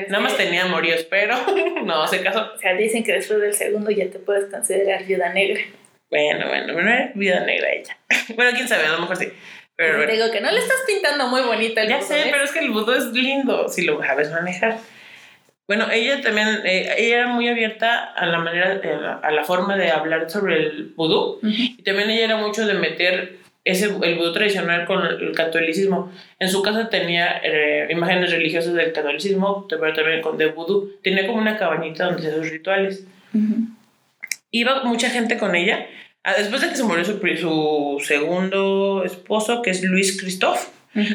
[0.09, 1.35] Nada más tenía amoríos, pero
[1.85, 2.52] no se casó.
[2.54, 5.61] O sea, dicen que después del segundo ya te puedes considerar viuda negra.
[6.11, 7.96] Bueno, bueno, pero no era viuda negra ella.
[8.37, 9.33] bueno, quién sabe, a lo mejor sí.
[9.81, 12.29] Pero, te digo que no le estás pintando muy bonito el Ya sé, ¿eh?
[12.31, 14.77] pero es que el vudú es lindo si lo sabes manejar.
[15.66, 19.79] Bueno, ella también, eh, ella era muy abierta a la manera, eh, a la forma
[19.79, 21.38] de hablar sobre el vudú.
[21.43, 26.12] Y también ella era mucho de meter ese, el vudú tradicional con el catolicismo.
[26.38, 27.40] En su casa tenía
[27.88, 30.93] imágenes religiosas del catolicismo, pero también con de vudú.
[31.03, 33.07] Tenía como una cabañita donde hacía sus rituales.
[34.51, 35.87] Iba mucha gente con ella
[36.37, 40.68] después de que se murió su, su segundo esposo, que es Luis Christophe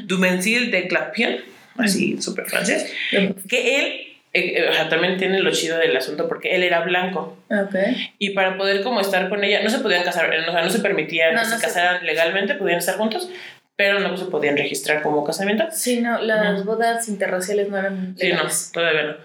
[0.05, 1.37] Dumensil de Clapion,
[1.77, 2.93] así súper francés,
[3.49, 7.37] que él eh, eh, también tiene lo chido del asunto porque él era blanco.
[8.19, 10.79] Y para poder como estar con ella, no se podían casar, o sea, no se
[10.79, 13.29] permitía que se casaran legalmente, podían estar juntos,
[13.75, 15.65] pero no se podían registrar como casamiento.
[15.71, 18.53] Sí, no, las bodas interraciales no eran legales.
[18.53, 19.15] Sí, no, todavía no.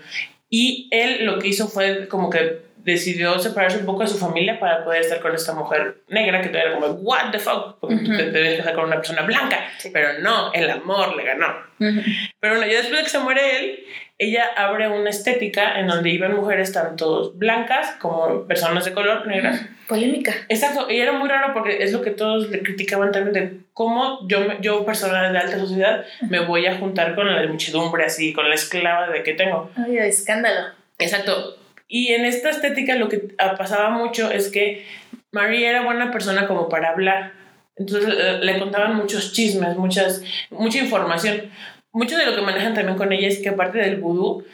[0.48, 4.58] Y él lo que hizo fue como que decidió separarse un poco de su familia
[4.58, 7.96] para poder estar con esta mujer negra que te era como, what the fuck, porque
[7.96, 9.64] te debes casar con una persona blanca.
[9.92, 11.54] Pero no, el amor le ganó.
[11.78, 13.84] Pero bueno, ya después de que se muere él,
[14.18, 19.62] ella abre una estética en donde iban mujeres tanto blancas como personas de color negras.
[19.88, 20.34] Polémica.
[20.50, 24.28] Exacto, y era muy raro porque es lo que todos le criticaban también de cómo
[24.28, 28.48] yo, yo persona de alta sociedad, me voy a juntar con la muchedumbre así, con
[28.48, 29.70] la esclava de que tengo.
[29.74, 30.68] Ay, escándalo.
[30.98, 31.56] Exacto,
[31.92, 33.18] y en esta estética lo que
[33.58, 34.86] pasaba mucho es que
[35.32, 37.32] María era buena persona como para hablar.
[37.76, 41.50] Entonces le contaban muchos chismes, muchas, mucha información.
[41.92, 44.44] Mucho de lo que manejan también con ella es que aparte del vudú,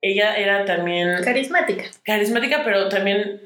[0.00, 1.24] ella era también...
[1.24, 1.86] Carismática.
[2.04, 3.40] Carismática, pero también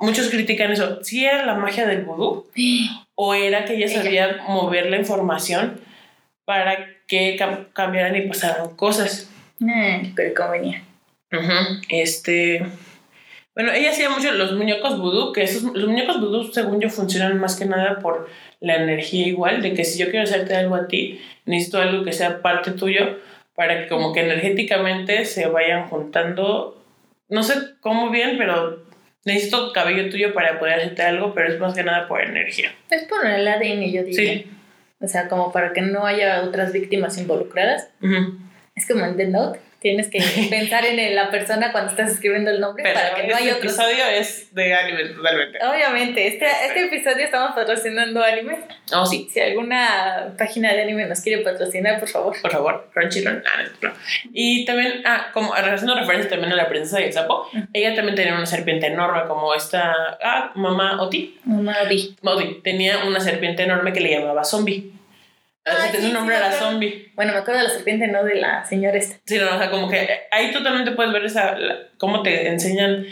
[0.00, 1.04] muchos critican eso.
[1.04, 2.46] ¿Sí era la magia del vudú?
[3.14, 5.82] ¿O era que ella sabía mover la información
[6.46, 7.38] para que
[7.74, 9.28] cambiaran y pasaran cosas?
[9.60, 10.82] Eh, que convenía.
[11.88, 12.66] Este.
[13.54, 17.38] Bueno, ella hacía mucho los muñecos vudú, que esos, los muñecos vudú, según yo, funcionan
[17.38, 18.28] más que nada por
[18.60, 22.12] la energía igual, de que si yo quiero hacerte algo a ti, necesito algo que
[22.12, 23.18] sea parte tuyo
[23.54, 26.82] para que como que energéticamente se vayan juntando.
[27.28, 28.84] No sé cómo bien, pero
[29.24, 32.72] necesito cabello tuyo para poder hacerte algo, pero es más que nada por energía.
[32.90, 34.14] Es por el ADN, yo diría.
[34.34, 34.50] Sí.
[35.00, 37.90] O sea, como para que no haya otras víctimas involucradas.
[38.74, 40.18] Es como en The Note, Tienes que
[40.50, 43.68] pensar en la persona cuando estás escribiendo el nombre para que no haya otro.
[43.68, 45.58] Este episodio es de anime totalmente.
[45.62, 48.60] Obviamente, este, este episodio estamos patrocinando anime.
[48.94, 49.28] Oh, sí.
[49.30, 52.34] Si alguna página de anime nos quiere patrocinar, por favor.
[52.40, 53.42] Por favor, Crunchyroll.
[53.46, 53.92] Ah, no,
[54.32, 58.16] Y también, ah, como haciendo referencia también a la princesa y el sapo, ella también
[58.16, 61.38] tenía una serpiente enorme, como esta, ah, mamá Oti.
[61.44, 62.16] Mamá Oti.
[62.22, 62.60] Oti.
[62.64, 64.93] Tenía una serpiente enorme que le llamaba zombie.
[65.66, 67.10] Ah, su nombre era zombie.
[67.14, 69.16] Bueno, me acuerdo de la serpiente, no de la señora esta.
[69.24, 71.56] Sí, no, o sea, como que ahí totalmente puedes ver esa,
[71.96, 73.06] cómo te enseñan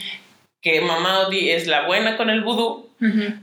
[0.61, 2.91] que Mamá Odi es la buena con el vudú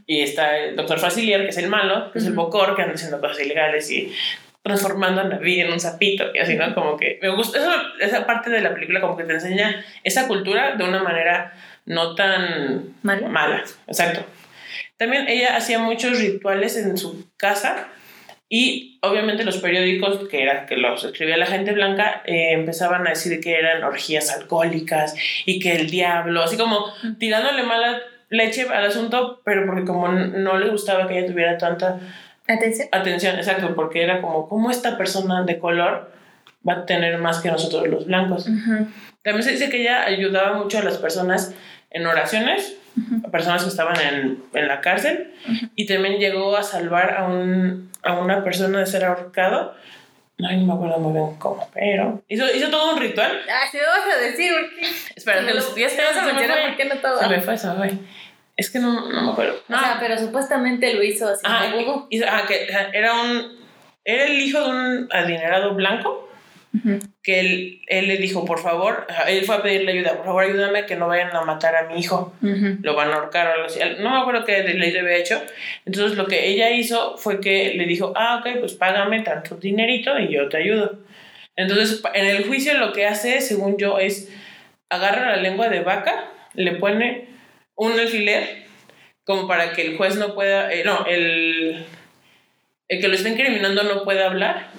[0.06, 2.94] y está el doctor Facilier, que es el malo, que es el bocor, que anda
[2.94, 4.14] haciendo cosas ilegales y
[4.62, 6.74] transformando a Naví en un sapito y así, ¿no?
[6.74, 10.28] Como que me gusta eso, esa parte de la película como que te enseña esa
[10.28, 11.54] cultura de una manera
[11.86, 13.28] no tan mala.
[13.28, 13.64] mala.
[13.88, 14.26] Exacto.
[14.96, 17.90] También ella hacía muchos rituales en su casa
[18.50, 23.12] y obviamente los periódicos, que era que los escribía la gente blanca, eh, empezaban a
[23.12, 26.86] decir que eran orgías alcohólicas y que el diablo, así como
[27.20, 32.00] tirándole mala leche al asunto, pero porque como no le gustaba que ella tuviera tanta
[32.48, 32.90] atención.
[32.92, 36.20] Atención, exacto, porque era como, ¿cómo esta persona de color
[36.68, 38.46] va a tener más que nosotros los blancos.
[39.24, 41.54] También se dice que ella ayudaba mucho a las personas
[41.92, 42.78] en oraciones,
[43.26, 45.34] a personas que estaban en, en la cárcel,
[45.76, 49.76] y también llegó a salvar a, un, a una persona de ser ahorcado.
[50.38, 53.42] No, no me acuerdo muy bien cómo, pero hizo, hizo todo un ritual.
[53.50, 54.88] Ah, se me vas a decir, ¿por qué?
[55.16, 57.20] Espera, que los días mencionar por qué no todo.
[57.20, 57.92] Se me fue, se me fue.
[58.56, 59.56] Es que no, no me acuerdo.
[59.68, 59.78] No.
[59.78, 61.42] O sea, pero supuestamente lo hizo así.
[61.46, 61.68] Ah,
[62.48, 63.60] que era un.
[64.06, 66.30] Era el hijo de un adinerado blanco
[67.30, 70.88] que él, él, le dijo, por favor, él fue a pedirle ayuda, por favor ayúdame
[70.88, 73.68] que no vayan a matar a mi hijo, lo van a ahorcar o algo.
[74.02, 75.40] No me acuerdo qué ley le había hecho.
[75.86, 80.18] Entonces lo que ella hizo fue que le dijo, ah, ok, pues págame tanto dinerito
[80.18, 80.98] y yo te ayudo.
[81.56, 84.34] Entonces en el juicio lo que hace, según yo, es
[84.90, 87.28] agarra la lengua de vaca, le pone
[87.76, 88.66] un alfiler
[89.24, 91.86] como para que el juez no pueda, eh, no, el,
[92.88, 94.72] el que lo está incriminando no pueda hablar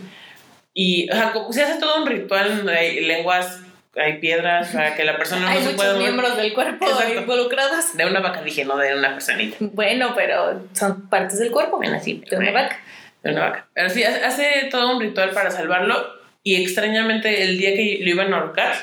[0.74, 3.60] y o sea, se hace todo un ritual hay lenguas,
[3.96, 5.94] hay piedras para que la persona no se pueda.
[5.94, 6.86] Hay miembros del cuerpo
[7.18, 7.96] involucrados.
[7.96, 9.56] De una vaca, dije, no de una personita.
[9.60, 12.80] Bueno, pero son partes del cuerpo, ven así, de una vaca.
[13.22, 13.68] De una vaca.
[13.74, 18.32] Pero sí, hace todo un ritual para salvarlo y extrañamente el día que lo iban
[18.32, 18.74] a ahorcar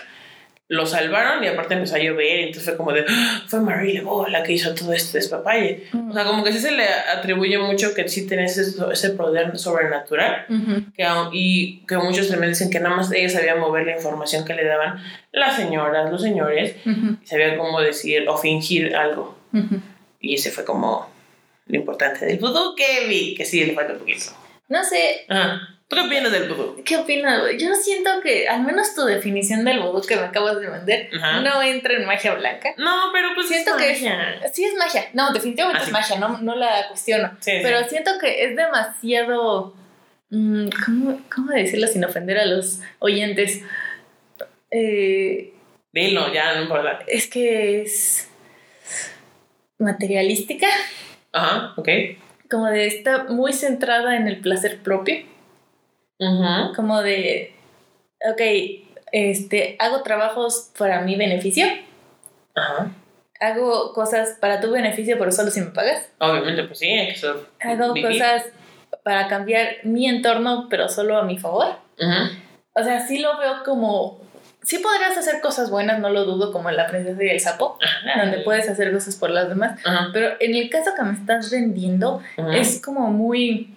[0.69, 3.43] lo salvaron y aparte empezó a llover, entonces fue como de, ¡Ah!
[3.47, 5.85] fue Marie Lebo la que hizo todo este despapalle.
[6.09, 9.57] O sea, como que sí se le atribuye mucho que sí tiene ese, ese poder
[9.57, 10.45] sobrenatural,
[10.95, 14.55] que, y que muchos también dicen que nada más ella sabía mover la información que
[14.55, 15.01] le daban
[15.31, 19.37] las señoras, los señores, y sabía cómo decir o fingir algo.
[20.19, 21.09] Y ese fue como
[21.67, 24.25] lo importante del vudú que vi, que sí le falta un poquito.
[24.67, 25.25] No sé.
[25.29, 25.76] Ah.
[25.87, 26.83] ¿Tú qué opinas del vudú?
[26.83, 27.43] ¿Qué opinas?
[27.57, 31.61] Yo siento que, al menos tu definición del vudú que me acabas de vender, no
[31.61, 32.73] entra en magia blanca.
[32.77, 34.41] No, pero pues siento que magia.
[34.53, 35.05] sí es magia.
[35.13, 37.37] No, definitivamente ah, es magia, no, no la cuestiono.
[37.45, 39.73] pero siento que es demasiado.
[40.29, 43.61] Mm, ¿cómo, ¿Cómo decirlo sin ofender a los oyentes?
[44.71, 45.53] Eh,
[45.93, 46.99] Dilo, ya, no importa.
[47.07, 48.29] Es que es
[49.79, 50.67] materialística.
[51.31, 51.87] Ajá, ok.
[52.49, 55.36] Como de está muy centrada en el placer propio.
[56.75, 57.53] Como de,
[58.31, 58.41] ok,
[59.11, 61.65] este, hago trabajos para mi beneficio.
[62.55, 62.91] Ajá.
[63.39, 66.09] Hago cosas para tu beneficio, pero solo si me pagas.
[66.19, 68.45] Obviamente, pues sí, hay que Hago cosas
[69.03, 71.75] para cambiar mi entorno, pero solo a mi favor.
[72.73, 74.19] O sea, sí lo veo como.
[74.63, 77.77] Sí podrías hacer cosas buenas, no lo dudo, como en La Princesa y el Sapo,
[78.17, 79.79] donde puedes hacer cosas por las demás.
[80.11, 82.21] Pero en el caso que me estás vendiendo,
[82.53, 83.76] es como muy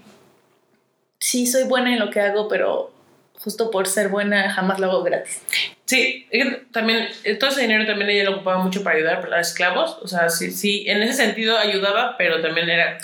[1.20, 2.92] sí soy buena en lo que hago, pero
[3.38, 5.40] justo por ser buena jamás lo hago gratis.
[5.86, 6.26] Sí,
[6.72, 10.28] también, todo ese dinero también ella lo ocupaba mucho para ayudar a esclavos, o sea,
[10.28, 12.98] sí, sí, en ese sentido ayudaba, pero también era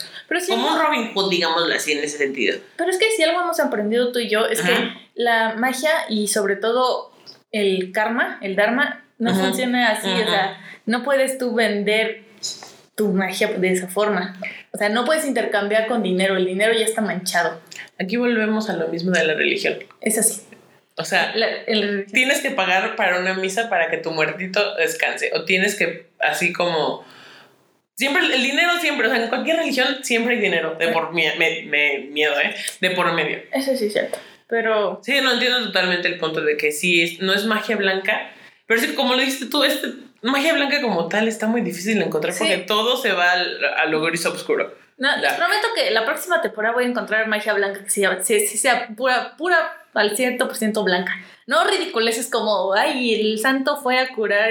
[0.48, 2.58] como un Robin Hood, digámoslo así, en ese sentido.
[2.76, 6.28] Pero es que si algo hemos aprendido tú y yo, es que la magia y
[6.28, 7.12] sobre todo
[7.50, 12.24] el karma, el dharma, no funciona así, o sea, no puedes tú vender
[12.96, 14.36] tu magia de esa forma.
[14.72, 17.60] O sea, no puedes intercambiar con dinero, el dinero ya está manchado.
[18.00, 19.78] Aquí volvemos a lo mismo de la religión.
[20.00, 20.40] Es así.
[20.96, 21.34] O sea,
[22.10, 25.30] tienes que pagar para una misa para que tu muertito descanse.
[25.34, 27.04] O tienes que, así como.
[27.94, 32.40] Siempre, el dinero siempre, o sea, en cualquier religión siempre hay dinero, de por miedo,
[32.40, 32.54] ¿eh?
[32.80, 33.42] De por medio.
[33.52, 34.18] Eso sí es cierto.
[34.48, 35.00] Pero.
[35.02, 38.30] Sí, no entiendo totalmente el punto de que sí, es, no es magia blanca.
[38.66, 39.88] Pero sí, como lo dijiste tú, este,
[40.22, 43.86] magia blanca como tal está muy difícil de encontrar porque todo se va al, a
[43.86, 44.72] lo gris oscuro.
[44.98, 48.88] No, les prometo que la próxima temporada voy a encontrar magia blanca que sea, sea
[48.96, 51.12] pura, pura al 100% blanca.
[51.46, 54.50] No ridiculeces como, ay, el santo fue a curar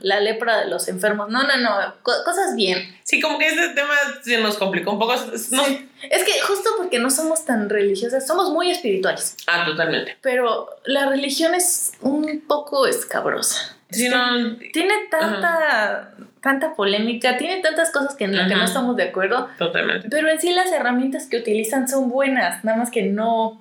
[0.00, 1.28] la lepra de los enfermos.
[1.28, 2.96] No, no, no, cosas bien.
[3.02, 5.14] Sí, como que este tema se nos complicó un poco.
[5.50, 5.62] No.
[6.10, 9.36] Es que justo porque no somos tan religiosas, somos muy espirituales.
[9.46, 10.16] Ah, totalmente.
[10.22, 13.75] Pero la religión es un poco escabrosa.
[13.90, 16.12] Sí, no, tiene tanta
[16.46, 19.48] tanta polémica, tiene tantas cosas que en las que no estamos de acuerdo.
[19.58, 20.08] Totalmente.
[20.08, 23.60] Pero en sí las herramientas que utilizan son buenas, nada más que no,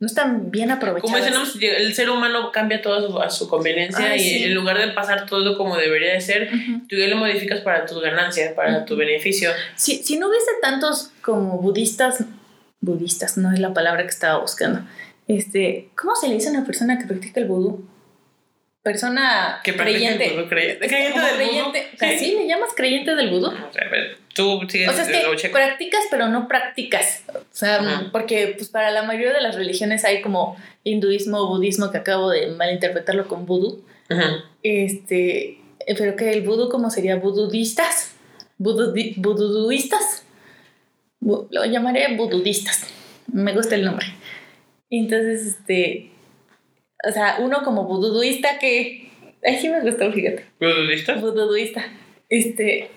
[0.00, 1.02] no están bien aprovechadas.
[1.02, 5.26] Como decíamos, el ser humano cambia todo a su, conveniencia y en lugar de pasar
[5.26, 6.50] todo como debería de ser,
[6.88, 9.50] tú ya lo modificas para tus ganancias, para tu beneficio.
[9.76, 12.24] Si, si no hubiese tantos como budistas,
[12.80, 14.80] budistas no es la palabra que estaba buscando,
[15.28, 17.93] este, ¿cómo se le dice a una persona que practica el vudú?
[18.84, 20.46] Persona que creyente.
[20.46, 20.86] creyente.
[20.86, 22.36] creyente del creyente, ¿Sí?
[22.38, 23.46] le llamas creyente del vudú?
[23.46, 23.90] O sea,
[24.34, 27.24] tú sigues, o sea, es que practicas pero no practicas.
[27.34, 31.90] O sea, porque pues para la mayoría de las religiones hay como hinduismo o budismo
[31.90, 33.82] que acabo de malinterpretarlo con vudú.
[34.62, 35.58] Este,
[35.96, 38.14] pero que el vudú como sería bududistas,
[38.58, 40.24] bududuistas.
[41.20, 42.86] Lo llamaré bududistas.
[43.32, 44.08] Me gusta el nombre.
[44.90, 46.10] Entonces, este
[47.06, 49.10] o sea, uno como bududuista que...
[49.42, 50.44] Ay, sí me gustó, fíjate.
[50.58, 51.14] ¿Bududuista?
[51.16, 51.84] Bududuista.
[52.28, 52.90] Este,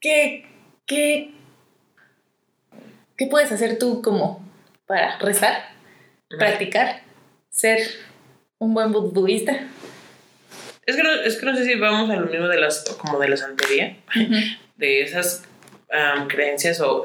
[0.00, 0.46] ¿qué,
[0.86, 1.32] qué,
[3.16, 4.44] qué puedes hacer tú como
[4.86, 5.70] para rezar,
[6.28, 7.02] practicar,
[7.50, 7.80] ser
[8.58, 9.66] un buen buduista?
[10.86, 13.18] Es que, no, es que no sé si vamos a lo mismo de las, como
[13.18, 13.96] de la santería,
[14.76, 15.42] de esas
[16.28, 17.04] creencias o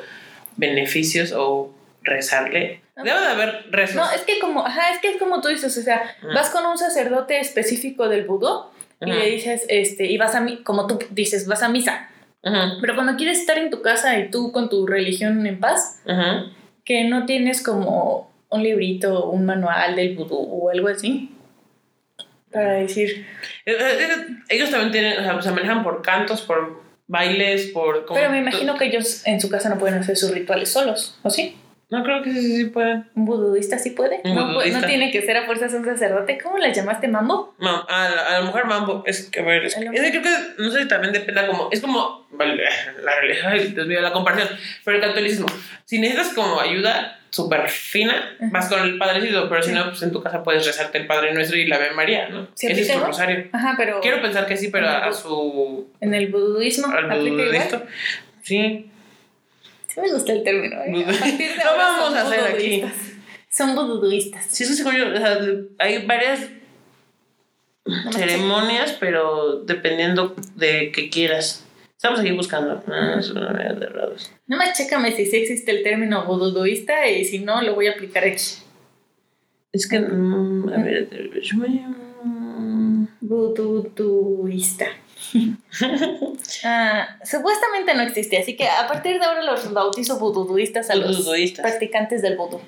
[0.57, 2.81] beneficios o rezarle.
[2.95, 3.95] Debe de haber rezos.
[3.95, 6.65] No, es que como, ajá, es que es como tú dices, o sea, vas con
[6.65, 8.65] un sacerdote específico del vudú
[9.01, 12.09] y le dices, este, y vas a, como tú dices, vas a misa.
[12.41, 16.01] Pero cuando quieres estar en tu casa y tú con tu religión en paz,
[16.83, 21.31] que no tienes como un librito, un manual del vudú o algo así,
[22.51, 23.25] para decir...
[23.65, 28.05] Eh, eh, eh, ellos también tienen, o sea, se manejan por cantos, por bailes, por...
[28.13, 31.29] Pero me imagino que ellos en su casa no pueden hacer sus rituales solos, ¿o
[31.29, 31.57] sí?
[31.91, 33.05] No, creo que sí, sí, sí pueden.
[33.15, 34.21] ¿Un budista sí puede?
[34.23, 36.37] no, no tiene que ser a fuerzas un sacerdote.
[36.41, 37.53] ¿Cómo le llamaste mambo?
[37.59, 39.03] a, la, a, la, mujer mambo.
[39.05, 42.27] Es que, a ver, es, que, creo que, no sé, también depende como, es como,
[42.31, 42.63] vale,
[43.03, 44.47] la religión, Dios mío, la comparación,
[44.85, 45.47] pero el catolicismo,
[45.83, 50.13] si necesitas como ayuda súper fina, vas con el padrecito, pero si no, pues en
[50.13, 52.47] tu casa puedes rezarte el Padre Nuestro y la Ave María, ¿no?
[52.57, 53.49] Ese es tu rosario.
[53.51, 53.99] Ajá, pero...
[53.99, 55.89] Quiero pensar que sí, pero a, su...
[55.99, 57.09] En el budismo, al
[58.43, 58.90] sí.
[59.93, 60.81] Sí me gusta el término.
[60.83, 60.91] ¿eh?
[61.63, 62.83] no vamos a hacer aquí.
[63.49, 64.45] Son bududuistas.
[64.45, 65.37] Sí, eso sí, yo, o sea,
[65.79, 66.47] hay varias
[68.11, 71.65] ceremonias, pero dependiendo de qué quieras.
[71.97, 72.81] Estamos aquí buscando.
[72.87, 74.31] Ah, es una de raros.
[74.47, 78.23] Nomás chécame si sí existe el término bududuista y si no, lo voy a aplicar
[78.23, 78.41] aquí.
[79.73, 81.09] Es que, mm, a ver,
[83.19, 84.87] bududuista.
[86.63, 91.27] Ah, supuestamente no existe, así que a partir de ahora los bautizo bududuistas a los
[91.57, 92.59] practicantes del vudú.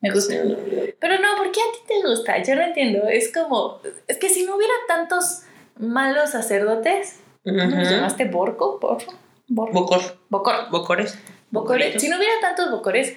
[0.00, 0.34] Me gusta.
[0.34, 2.42] Pero no, ¿por qué a ti te gusta?
[2.42, 3.08] Yo no entiendo.
[3.08, 5.42] Es como, es que si no hubiera tantos
[5.78, 8.24] malos sacerdotes, ¿cómo los llamaste?
[8.26, 8.78] ¿Borco?
[8.80, 9.72] ¿Borco?
[9.72, 10.00] Bocor.
[10.28, 10.70] Bocor.
[10.70, 11.18] Bocores.
[11.50, 12.00] Bocores.
[12.00, 13.14] Si no hubiera tantos bocores,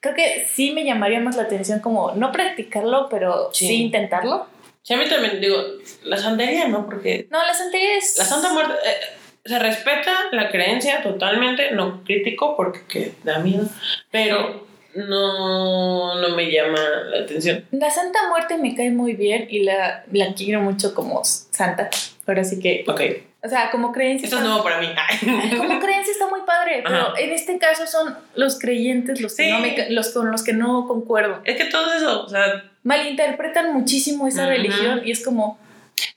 [0.00, 4.46] creo que sí me llamaría más la atención como no practicarlo, pero sí intentarlo.
[4.82, 5.62] Sí, a mí también, digo,
[6.04, 7.28] la santería no, porque...
[7.30, 8.16] No, la santería es...
[8.18, 8.74] La Santa Muerte...
[8.84, 13.66] Eh, se respeta la creencia totalmente, no crítico porque da miedo,
[14.10, 16.78] pero no, no me llama
[17.10, 17.64] la atención.
[17.70, 21.90] La Santa Muerte me cae muy bien y la, la quiero mucho como santa.
[22.26, 22.84] Ahora sí que...
[22.86, 23.00] Ok.
[23.42, 24.26] O sea, como creencia...
[24.26, 24.88] Esto es nuevo para mí.
[25.56, 29.60] como creencia está muy padre, pero en este caso son los creyentes los, que no
[29.60, 31.40] me, los con los que no concuerdo.
[31.44, 32.69] Es que todo eso, o sea...
[32.82, 35.58] Malinterpretan muchísimo esa religión y es como...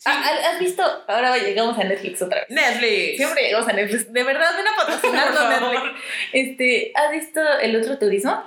[0.05, 0.83] ¿Has visto?
[1.07, 2.49] Ahora llegamos a Netflix otra vez.
[2.49, 3.17] Netflix.
[3.17, 4.11] Siempre llegamos a Netflix.
[4.11, 6.01] De verdad, ven a patrocinarnos Netflix.
[6.31, 8.43] Este, ¿Has visto el otro turismo?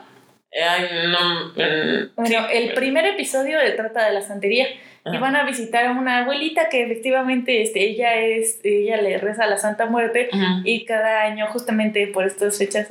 [0.53, 1.49] Ay, no.
[1.55, 4.67] Mm, bueno, el primer episodio trata de la santería.
[5.13, 9.45] Y van a visitar a una abuelita que efectivamente este, ella es, ella le reza
[9.45, 10.29] a la Santa Muerte
[10.65, 12.89] y cada año justamente por estas fechas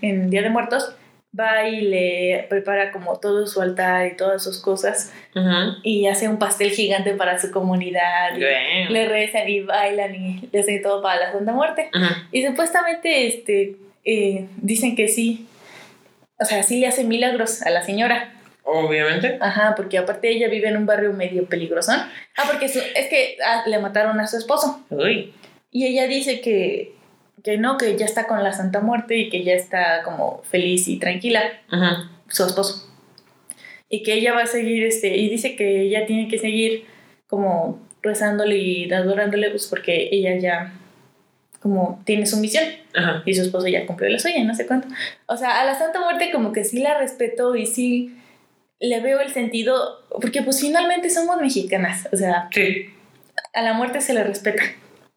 [0.00, 0.96] en, Día de Muertos
[1.38, 5.12] va y le prepara como todo su altar y todas sus cosas
[5.82, 10.82] y hace un pastel gigante para su comunidad le rezan y bailan y le hacen
[10.82, 11.90] todo para la Santa Muerte
[12.30, 15.46] y supuestamente este eh, dicen que sí
[16.38, 18.30] o sea sí le hace milagros a la señora
[18.66, 19.36] Obviamente.
[19.40, 21.92] Ajá, porque aparte ella vive en un barrio medio peligroso.
[21.92, 24.80] Ah, porque es que ah, le mataron a su esposo.
[24.88, 25.34] Uy.
[25.70, 26.94] Y ella dice que,
[27.44, 30.88] que no, que ya está con la Santa Muerte y que ya está como feliz
[30.88, 31.42] y tranquila.
[31.70, 32.10] Ajá.
[32.26, 32.90] Su esposo.
[33.90, 36.86] Y que ella va a seguir, este, y dice que ella tiene que seguir
[37.28, 40.72] como rezándole y adorándole, pues porque ella ya
[41.60, 42.64] como tiene su misión
[42.94, 43.22] Ajá.
[43.24, 44.88] y su esposo ya cumplió la suya, no sé cuánto.
[45.26, 48.16] O sea, a la Santa Muerte como que sí la respeto y sí
[48.80, 52.90] le veo el sentido, porque pues finalmente somos mexicanas, o sea, sí.
[53.52, 54.62] a la muerte se le respeta.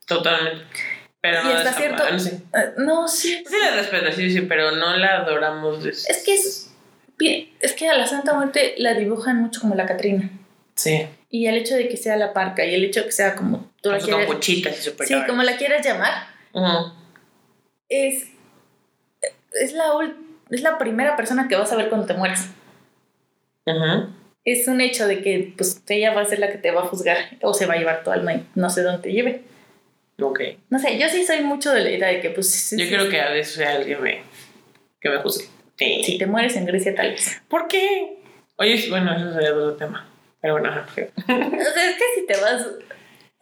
[0.06, 0.64] Totalmente.
[1.22, 2.04] Pero y no cierto.
[2.54, 3.44] Ah, no, sí.
[3.48, 5.86] Sí le respeta, sí, sí, pero no la adoramos.
[5.86, 6.74] Es que es,
[7.60, 10.30] es que a la Santa Muerte la dibujan mucho como la Catrina.
[10.76, 11.08] Sí.
[11.30, 13.72] Y el hecho de que sea la parca y el hecho de que sea como
[13.82, 14.48] tú la quieras.
[14.48, 16.14] y Sí, como la quieras llamar.
[17.90, 18.28] Es.
[19.54, 19.86] Es la,
[20.52, 22.48] es la primera persona que vas a ver cuando te mueres.
[24.46, 26.86] Es un hecho de que pues ella va a ser la que te va a
[26.86, 29.42] juzgar o se va a llevar tu alma y no sé dónde te lleve.
[30.20, 30.42] Ok.
[30.70, 32.76] No sé, yo sí soy mucho de la idea de que pues...
[32.78, 34.22] Yo creo que a veces sea alguien me,
[35.00, 35.46] que me juzgue.
[35.78, 37.42] Si te mueres en Grecia tal vez.
[37.48, 38.18] ¿Por qué?
[38.56, 40.10] Oye, bueno, eso sería otro tema.
[40.42, 42.66] Pero bueno, o sea, es que si te vas...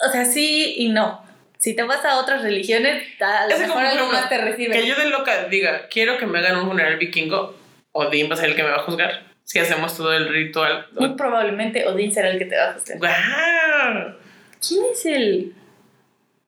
[0.05, 1.23] O sea, sí y no.
[1.57, 4.73] Si te vas a otras religiones, a lo mejor algo más te recibe.
[4.73, 7.55] Que yo de loca diga, quiero que me hagan un funeral vikingo,
[7.93, 10.27] o Dean va a ser el que me va a juzgar si hacemos todo el
[10.27, 10.87] ritual.
[10.91, 12.97] Muy probablemente Odín será el que te va a hacer.
[12.97, 14.15] ¡Wow!
[14.67, 15.53] ¿Quién es el...?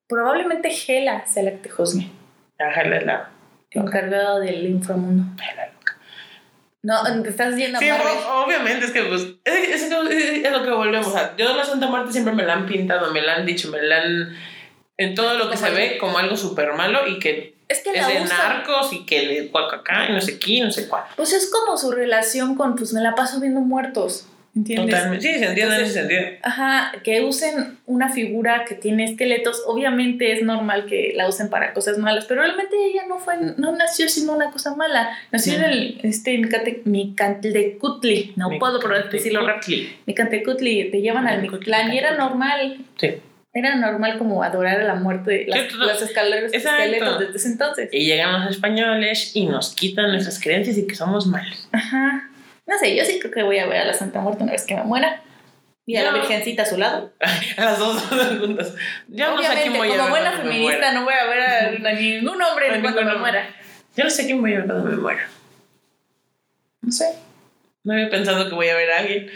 [0.08, 2.08] Probablemente Hela sea la que te juzgue.
[2.60, 3.30] Ájale la.
[3.72, 5.24] Encargado del inframundo.
[6.84, 10.51] No, te estás yendo a Sí, o- obviamente, es que pues, es, es- es- es
[10.51, 11.36] lo que volvemos a.
[11.36, 13.97] Yo la Santa Muerte siempre me la han pintado, me la han dicho, me la
[14.01, 14.36] han.
[14.97, 17.97] En todo lo que se ve como algo súper malo y que Es que es
[18.01, 18.38] la de usa.
[18.38, 21.03] narcos y que le acá y no sé qué, no sé cuál.
[21.16, 24.28] Pues es como su relación con, pues me la paso viendo muertos.
[24.58, 24.95] ¿Entiendes?
[24.95, 25.22] Totalmente.
[25.34, 26.22] Sí, se entiende Entonces, sentido.
[26.41, 31.74] Ajá, que usen una figura que tiene esqueletos, obviamente es normal que la usen para
[31.74, 35.64] cosas malas, pero realmente ella no fue, no nació siendo una cosa mala, nació en
[35.64, 36.38] el, este,
[36.86, 38.80] Micantecutli, no Mi- puedo
[39.12, 39.97] decirlo rápido, Cutli.
[40.05, 43.12] Micantecutli, te llevan al Micantecutli, Mictlán y era normal, Sí.
[43.53, 47.89] era normal como adorar a la muerte, las, las escaleras, esqueletos desde ese entonces.
[47.91, 51.68] Y llegan los españoles y nos quitan nuestras creencias y que somos malos.
[51.72, 52.30] Ajá,
[52.68, 54.65] no sé, yo sí creo que voy a ver a la Santa Muerte una vez
[54.65, 55.24] que me muera.
[55.86, 56.11] Y a la.
[56.11, 57.13] Virgencita a su lado.
[57.57, 58.01] A las dos
[58.39, 58.74] juntas.
[59.07, 61.39] Yo no sé Obviamente, quién voy a ver como buena feminista, no voy a ver
[61.88, 63.55] a, ningún hombre cuando me muera.
[63.95, 65.30] Yo no sé quién voy a ver cuando me muera.
[66.82, 67.15] No sé.
[67.84, 69.32] No había pensado que voy a ver a alguien.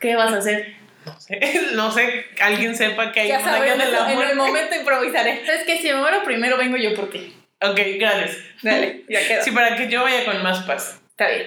[0.00, 0.74] ¿Qué vas a hacer?
[1.06, 1.40] No sé.
[1.72, 2.26] No sé.
[2.40, 4.32] Alguien sepa que hay Ya sabes, de la en muerte.
[4.32, 5.42] el momento improvisaré.
[5.46, 7.34] Es que si me muero primero, vengo yo por ti.
[7.62, 8.36] Ok, gracias.
[8.62, 9.42] Dale, ya quedó.
[9.42, 11.00] Sí, para que yo vaya con más paz.
[11.10, 11.46] Está bien.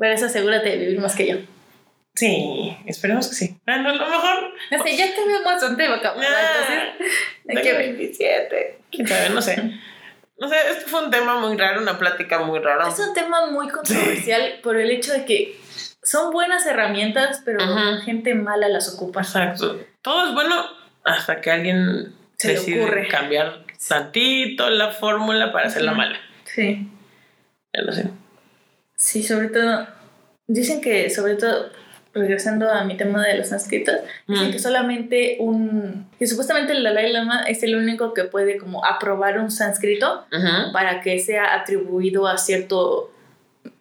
[0.00, 1.36] Pero eso asegúrate de vivir más que yo.
[2.14, 3.56] Sí, esperemos que sí.
[3.66, 4.52] Ah, no, a lo mejor.
[4.72, 6.14] No sé, ya te veo bastante vaca.
[6.16, 6.22] Nah,
[7.46, 7.78] Entonces, ver.
[7.78, 8.78] 27.
[8.90, 9.78] Quién sabe, no sé.
[10.38, 12.88] No sé, esto fue un tema muy raro, una plática muy rara.
[12.88, 15.60] Es un tema muy controversial por el hecho de que
[16.02, 18.00] son buenas herramientas, pero Ajá.
[18.00, 19.20] gente mala las ocupa.
[19.20, 19.78] Exacto.
[20.00, 20.64] Todo es bueno
[21.04, 23.06] hasta que alguien Se decide ocurre.
[23.08, 26.18] cambiar tantito la fórmula para hacerla mala.
[26.44, 26.88] Sí.
[27.74, 28.10] Ya lo sé.
[29.00, 29.86] Sí, sobre todo,
[30.46, 31.70] dicen que, sobre todo,
[32.12, 33.94] regresando a mi tema de los sánscritos,
[34.28, 34.52] dicen Mm.
[34.52, 39.38] que solamente un, que supuestamente el Dalai Lama es el único que puede como aprobar
[39.38, 40.26] un sánscrito
[40.74, 43.10] para que sea atribuido a cierto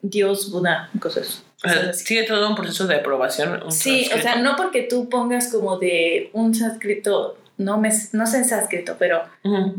[0.01, 3.61] dios, Buda, cosas, cosas sigue todo un proceso de aprobación.
[3.61, 8.25] un Sí, o sea, no porque tú pongas como de un sánscrito, no, me, no
[8.25, 9.23] sé en sánscrito, pero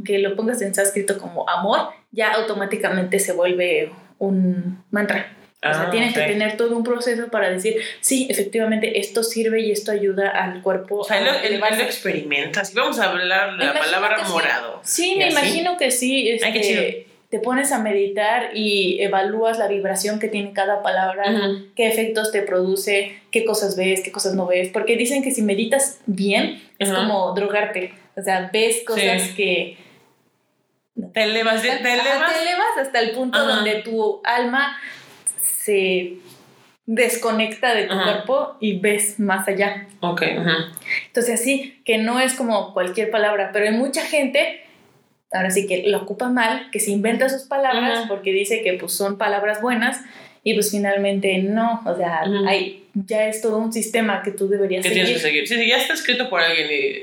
[0.04, 5.32] que lo pongas en sánscrito como amor, ya automáticamente se vuelve un mantra.
[5.62, 6.22] O sea, Ah, tienes ok.
[6.22, 10.62] que tener todo un proceso para decir, sí, efectivamente, esto sirve y esto ayuda al
[10.62, 12.64] cuerpo O sea, él, lo- él- lo experimenta.
[12.64, 14.32] Si vamos a hablar la palabra sí.
[14.32, 14.80] morado.
[14.84, 15.32] Sí, y me así.
[15.32, 16.30] imagino que sí.
[16.42, 17.10] Ay, qué este, chido.
[17.28, 21.66] te pones a meditar y evalúas la vibración que tiene cada palabra, Ujú.
[21.76, 24.70] qué efectos te produce, qué cosas ves, qué cosas no ves.
[24.72, 27.00] Porque dicen que si meditas bien, es Ajá.
[27.02, 27.92] como drogarte.
[28.16, 29.34] O sea, ves cosas Sí.
[29.36, 29.76] que...
[31.12, 32.32] Te elevas, te Ajá, elevas.
[32.34, 33.56] te elevas hasta el punto Ajá.
[33.56, 34.76] donde tu alma
[35.40, 36.14] se
[36.86, 38.04] desconecta de tu Ajá.
[38.04, 39.86] cuerpo y ves más allá.
[40.00, 40.50] Ok, ujú.
[41.06, 44.62] Entonces así, que no es como cualquier palabra, pero hay mucha gente,
[45.32, 48.08] ahora sí que lo ocupa mal, que se inventa sus palabras Ajá.
[48.08, 50.00] porque dice que pues son palabras buenas
[50.42, 54.82] y pues finalmente no, o sea, hay, ya es todo un sistema que tú deberías
[54.82, 55.04] que seguir.
[55.04, 55.46] tienes que seguir.
[55.48, 57.02] Sí, si ya está escrito por alguien y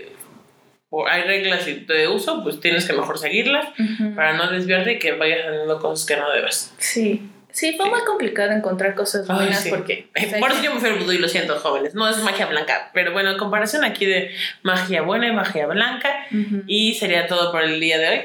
[1.10, 4.16] hay reglas de uso, pues tienes que mejor seguirlas Ujú.
[4.16, 6.74] para no desviarte y que vayas haciendo cosas que no debes.
[6.78, 7.22] Sí,
[7.52, 7.92] sí, fue Sí.
[7.92, 9.70] muy complicado encontrar cosas Ay, buenas sí.
[9.70, 10.10] porque...
[10.16, 11.94] Eh, o sea, Por eso yo me fui al vudú y lo siento, jóvenes.
[11.94, 12.92] No es magia blanca.
[12.94, 14.32] Pero bueno, en comparación aquí de
[14.64, 16.26] magia buena y magia blanca.
[16.32, 16.64] Ujú.
[16.68, 18.22] Y sería todo por el día de hoy.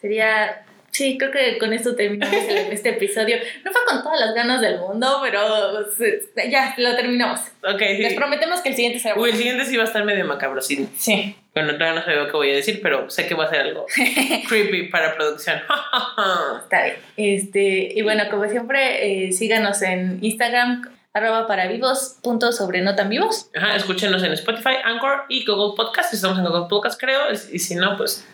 [0.00, 0.64] Sería.
[0.92, 2.34] Sí, creo que con esto terminamos
[2.72, 3.36] este episodio.
[3.64, 5.40] No fue con todas las ganas del mundo, pero
[6.50, 7.38] ya lo terminamos.
[7.62, 8.16] Ok, Les sí.
[8.16, 9.36] prometemos que el siguiente será Uy, el bueno.
[9.36, 10.88] siguiente sí va a estar medio macabro, sí.
[11.54, 13.86] Bueno, todavía no sé qué voy a decir, pero sé que va a ser algo
[14.48, 15.58] creepy para producción.
[16.62, 16.96] Está bien.
[17.16, 22.94] Este, y bueno, como siempre, eh, síganos en Instagram, arroba para vivos, punto sobre no
[22.94, 23.50] tan vivos.
[23.56, 26.14] Ajá, escúchenos en Spotify, Anchor y Google Podcast.
[26.14, 27.20] Estamos en Google Podcast, creo.
[27.32, 28.24] Y si no, pues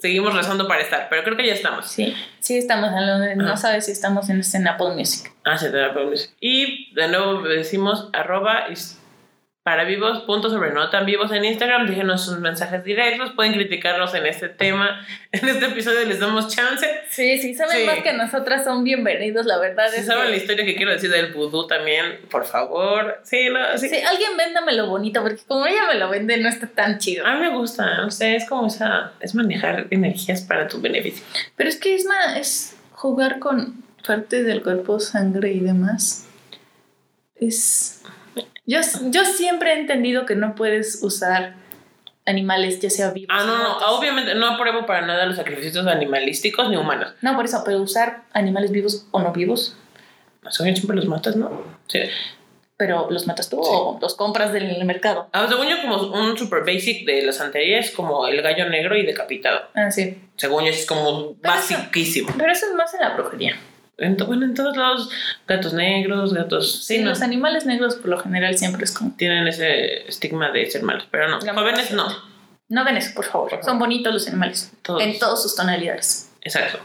[0.00, 1.08] seguimos rezando para estar.
[1.10, 1.86] Pero creo que ya estamos.
[1.90, 3.56] Sí, sí estamos en lo- no Ajá.
[3.58, 5.30] sabes si estamos en, en Apple Music.
[5.44, 6.30] Ah, sí, te da permiso.
[6.40, 8.66] Y de nuevo decimos arroba
[9.62, 11.86] para vivos, punto sobre no tan vivos en Instagram.
[11.86, 13.30] Déjenos sus mensajes directos.
[13.32, 15.06] Pueden criticarnos en este tema.
[15.32, 16.86] En este episodio les damos chance.
[17.08, 17.86] Sí, sí, saben Sí.
[17.86, 20.36] más que nosotras, son bienvenidos, la verdad Si es saben la que...
[20.36, 23.18] historia que quiero decir del vudú también, por favor.
[23.22, 23.88] Sí, no, sí.
[23.88, 27.24] Sí, alguien véndamelo bonito, porque como ella me lo vende, no está tan chido.
[27.26, 31.24] A mí me gusta, no sé, es como esa, es manejar energías para tu beneficio.
[31.56, 36.26] Pero es que es más, es jugar con parte del cuerpo, sangre y demás.
[37.36, 38.01] Es.
[38.64, 38.78] Yo,
[39.10, 41.54] yo siempre he entendido que no puedes usar
[42.26, 43.28] animales, ya sea vivos.
[43.32, 43.88] Ah, o no, no, muertos.
[43.98, 47.12] obviamente no apruebo para nada los sacrificios animalísticos ni humanos.
[47.22, 49.76] No, por eso, pero usar animales vivos o no vivos.
[50.50, 51.62] Según yo siempre los matas, ¿no?
[51.88, 52.00] Sí.
[52.76, 55.28] Pero los matas tú o los compras del mercado.
[55.32, 58.96] Ah, según yo, como un super basic de la santería es como el gallo negro
[58.96, 59.60] y decapitado.
[59.74, 60.20] Ah, sí.
[60.36, 62.32] Según yo, es como basiquísimo.
[62.36, 63.56] pero eso es más en la brujería.
[64.06, 65.10] En, bueno, en todos lados,
[65.46, 66.84] gatos negros, gatos.
[66.84, 69.14] Sí, los animales negros por lo general siempre es como.
[69.16, 71.40] Tienen ese estigma de ser malos, pero no.
[71.40, 72.08] Jóvenes no.
[72.68, 73.60] No hagan eso, por favor.
[73.62, 74.72] Son bonitos los animales.
[74.98, 76.30] En todas sus tonalidades.
[76.40, 76.78] Exacto.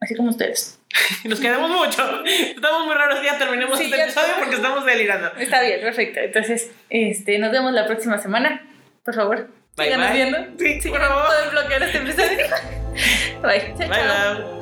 [0.00, 0.78] Así como ustedes.
[1.24, 2.24] Nos quedamos mucho.
[2.24, 3.20] Estamos muy raros.
[3.24, 5.32] Ya terminemos este episodio porque estamos delirando.
[5.38, 6.20] Está bien, perfecto.
[6.20, 8.66] Entonces, este, nos vemos la próxima semana.
[9.04, 9.48] Por favor.
[9.76, 10.12] Bye, bye.
[10.12, 10.38] viendo.
[10.58, 11.26] Sí, sí, por favor.
[11.26, 12.46] Pueden bloquear este episodio.
[13.42, 13.74] bye.
[13.76, 14.55] bye, bye.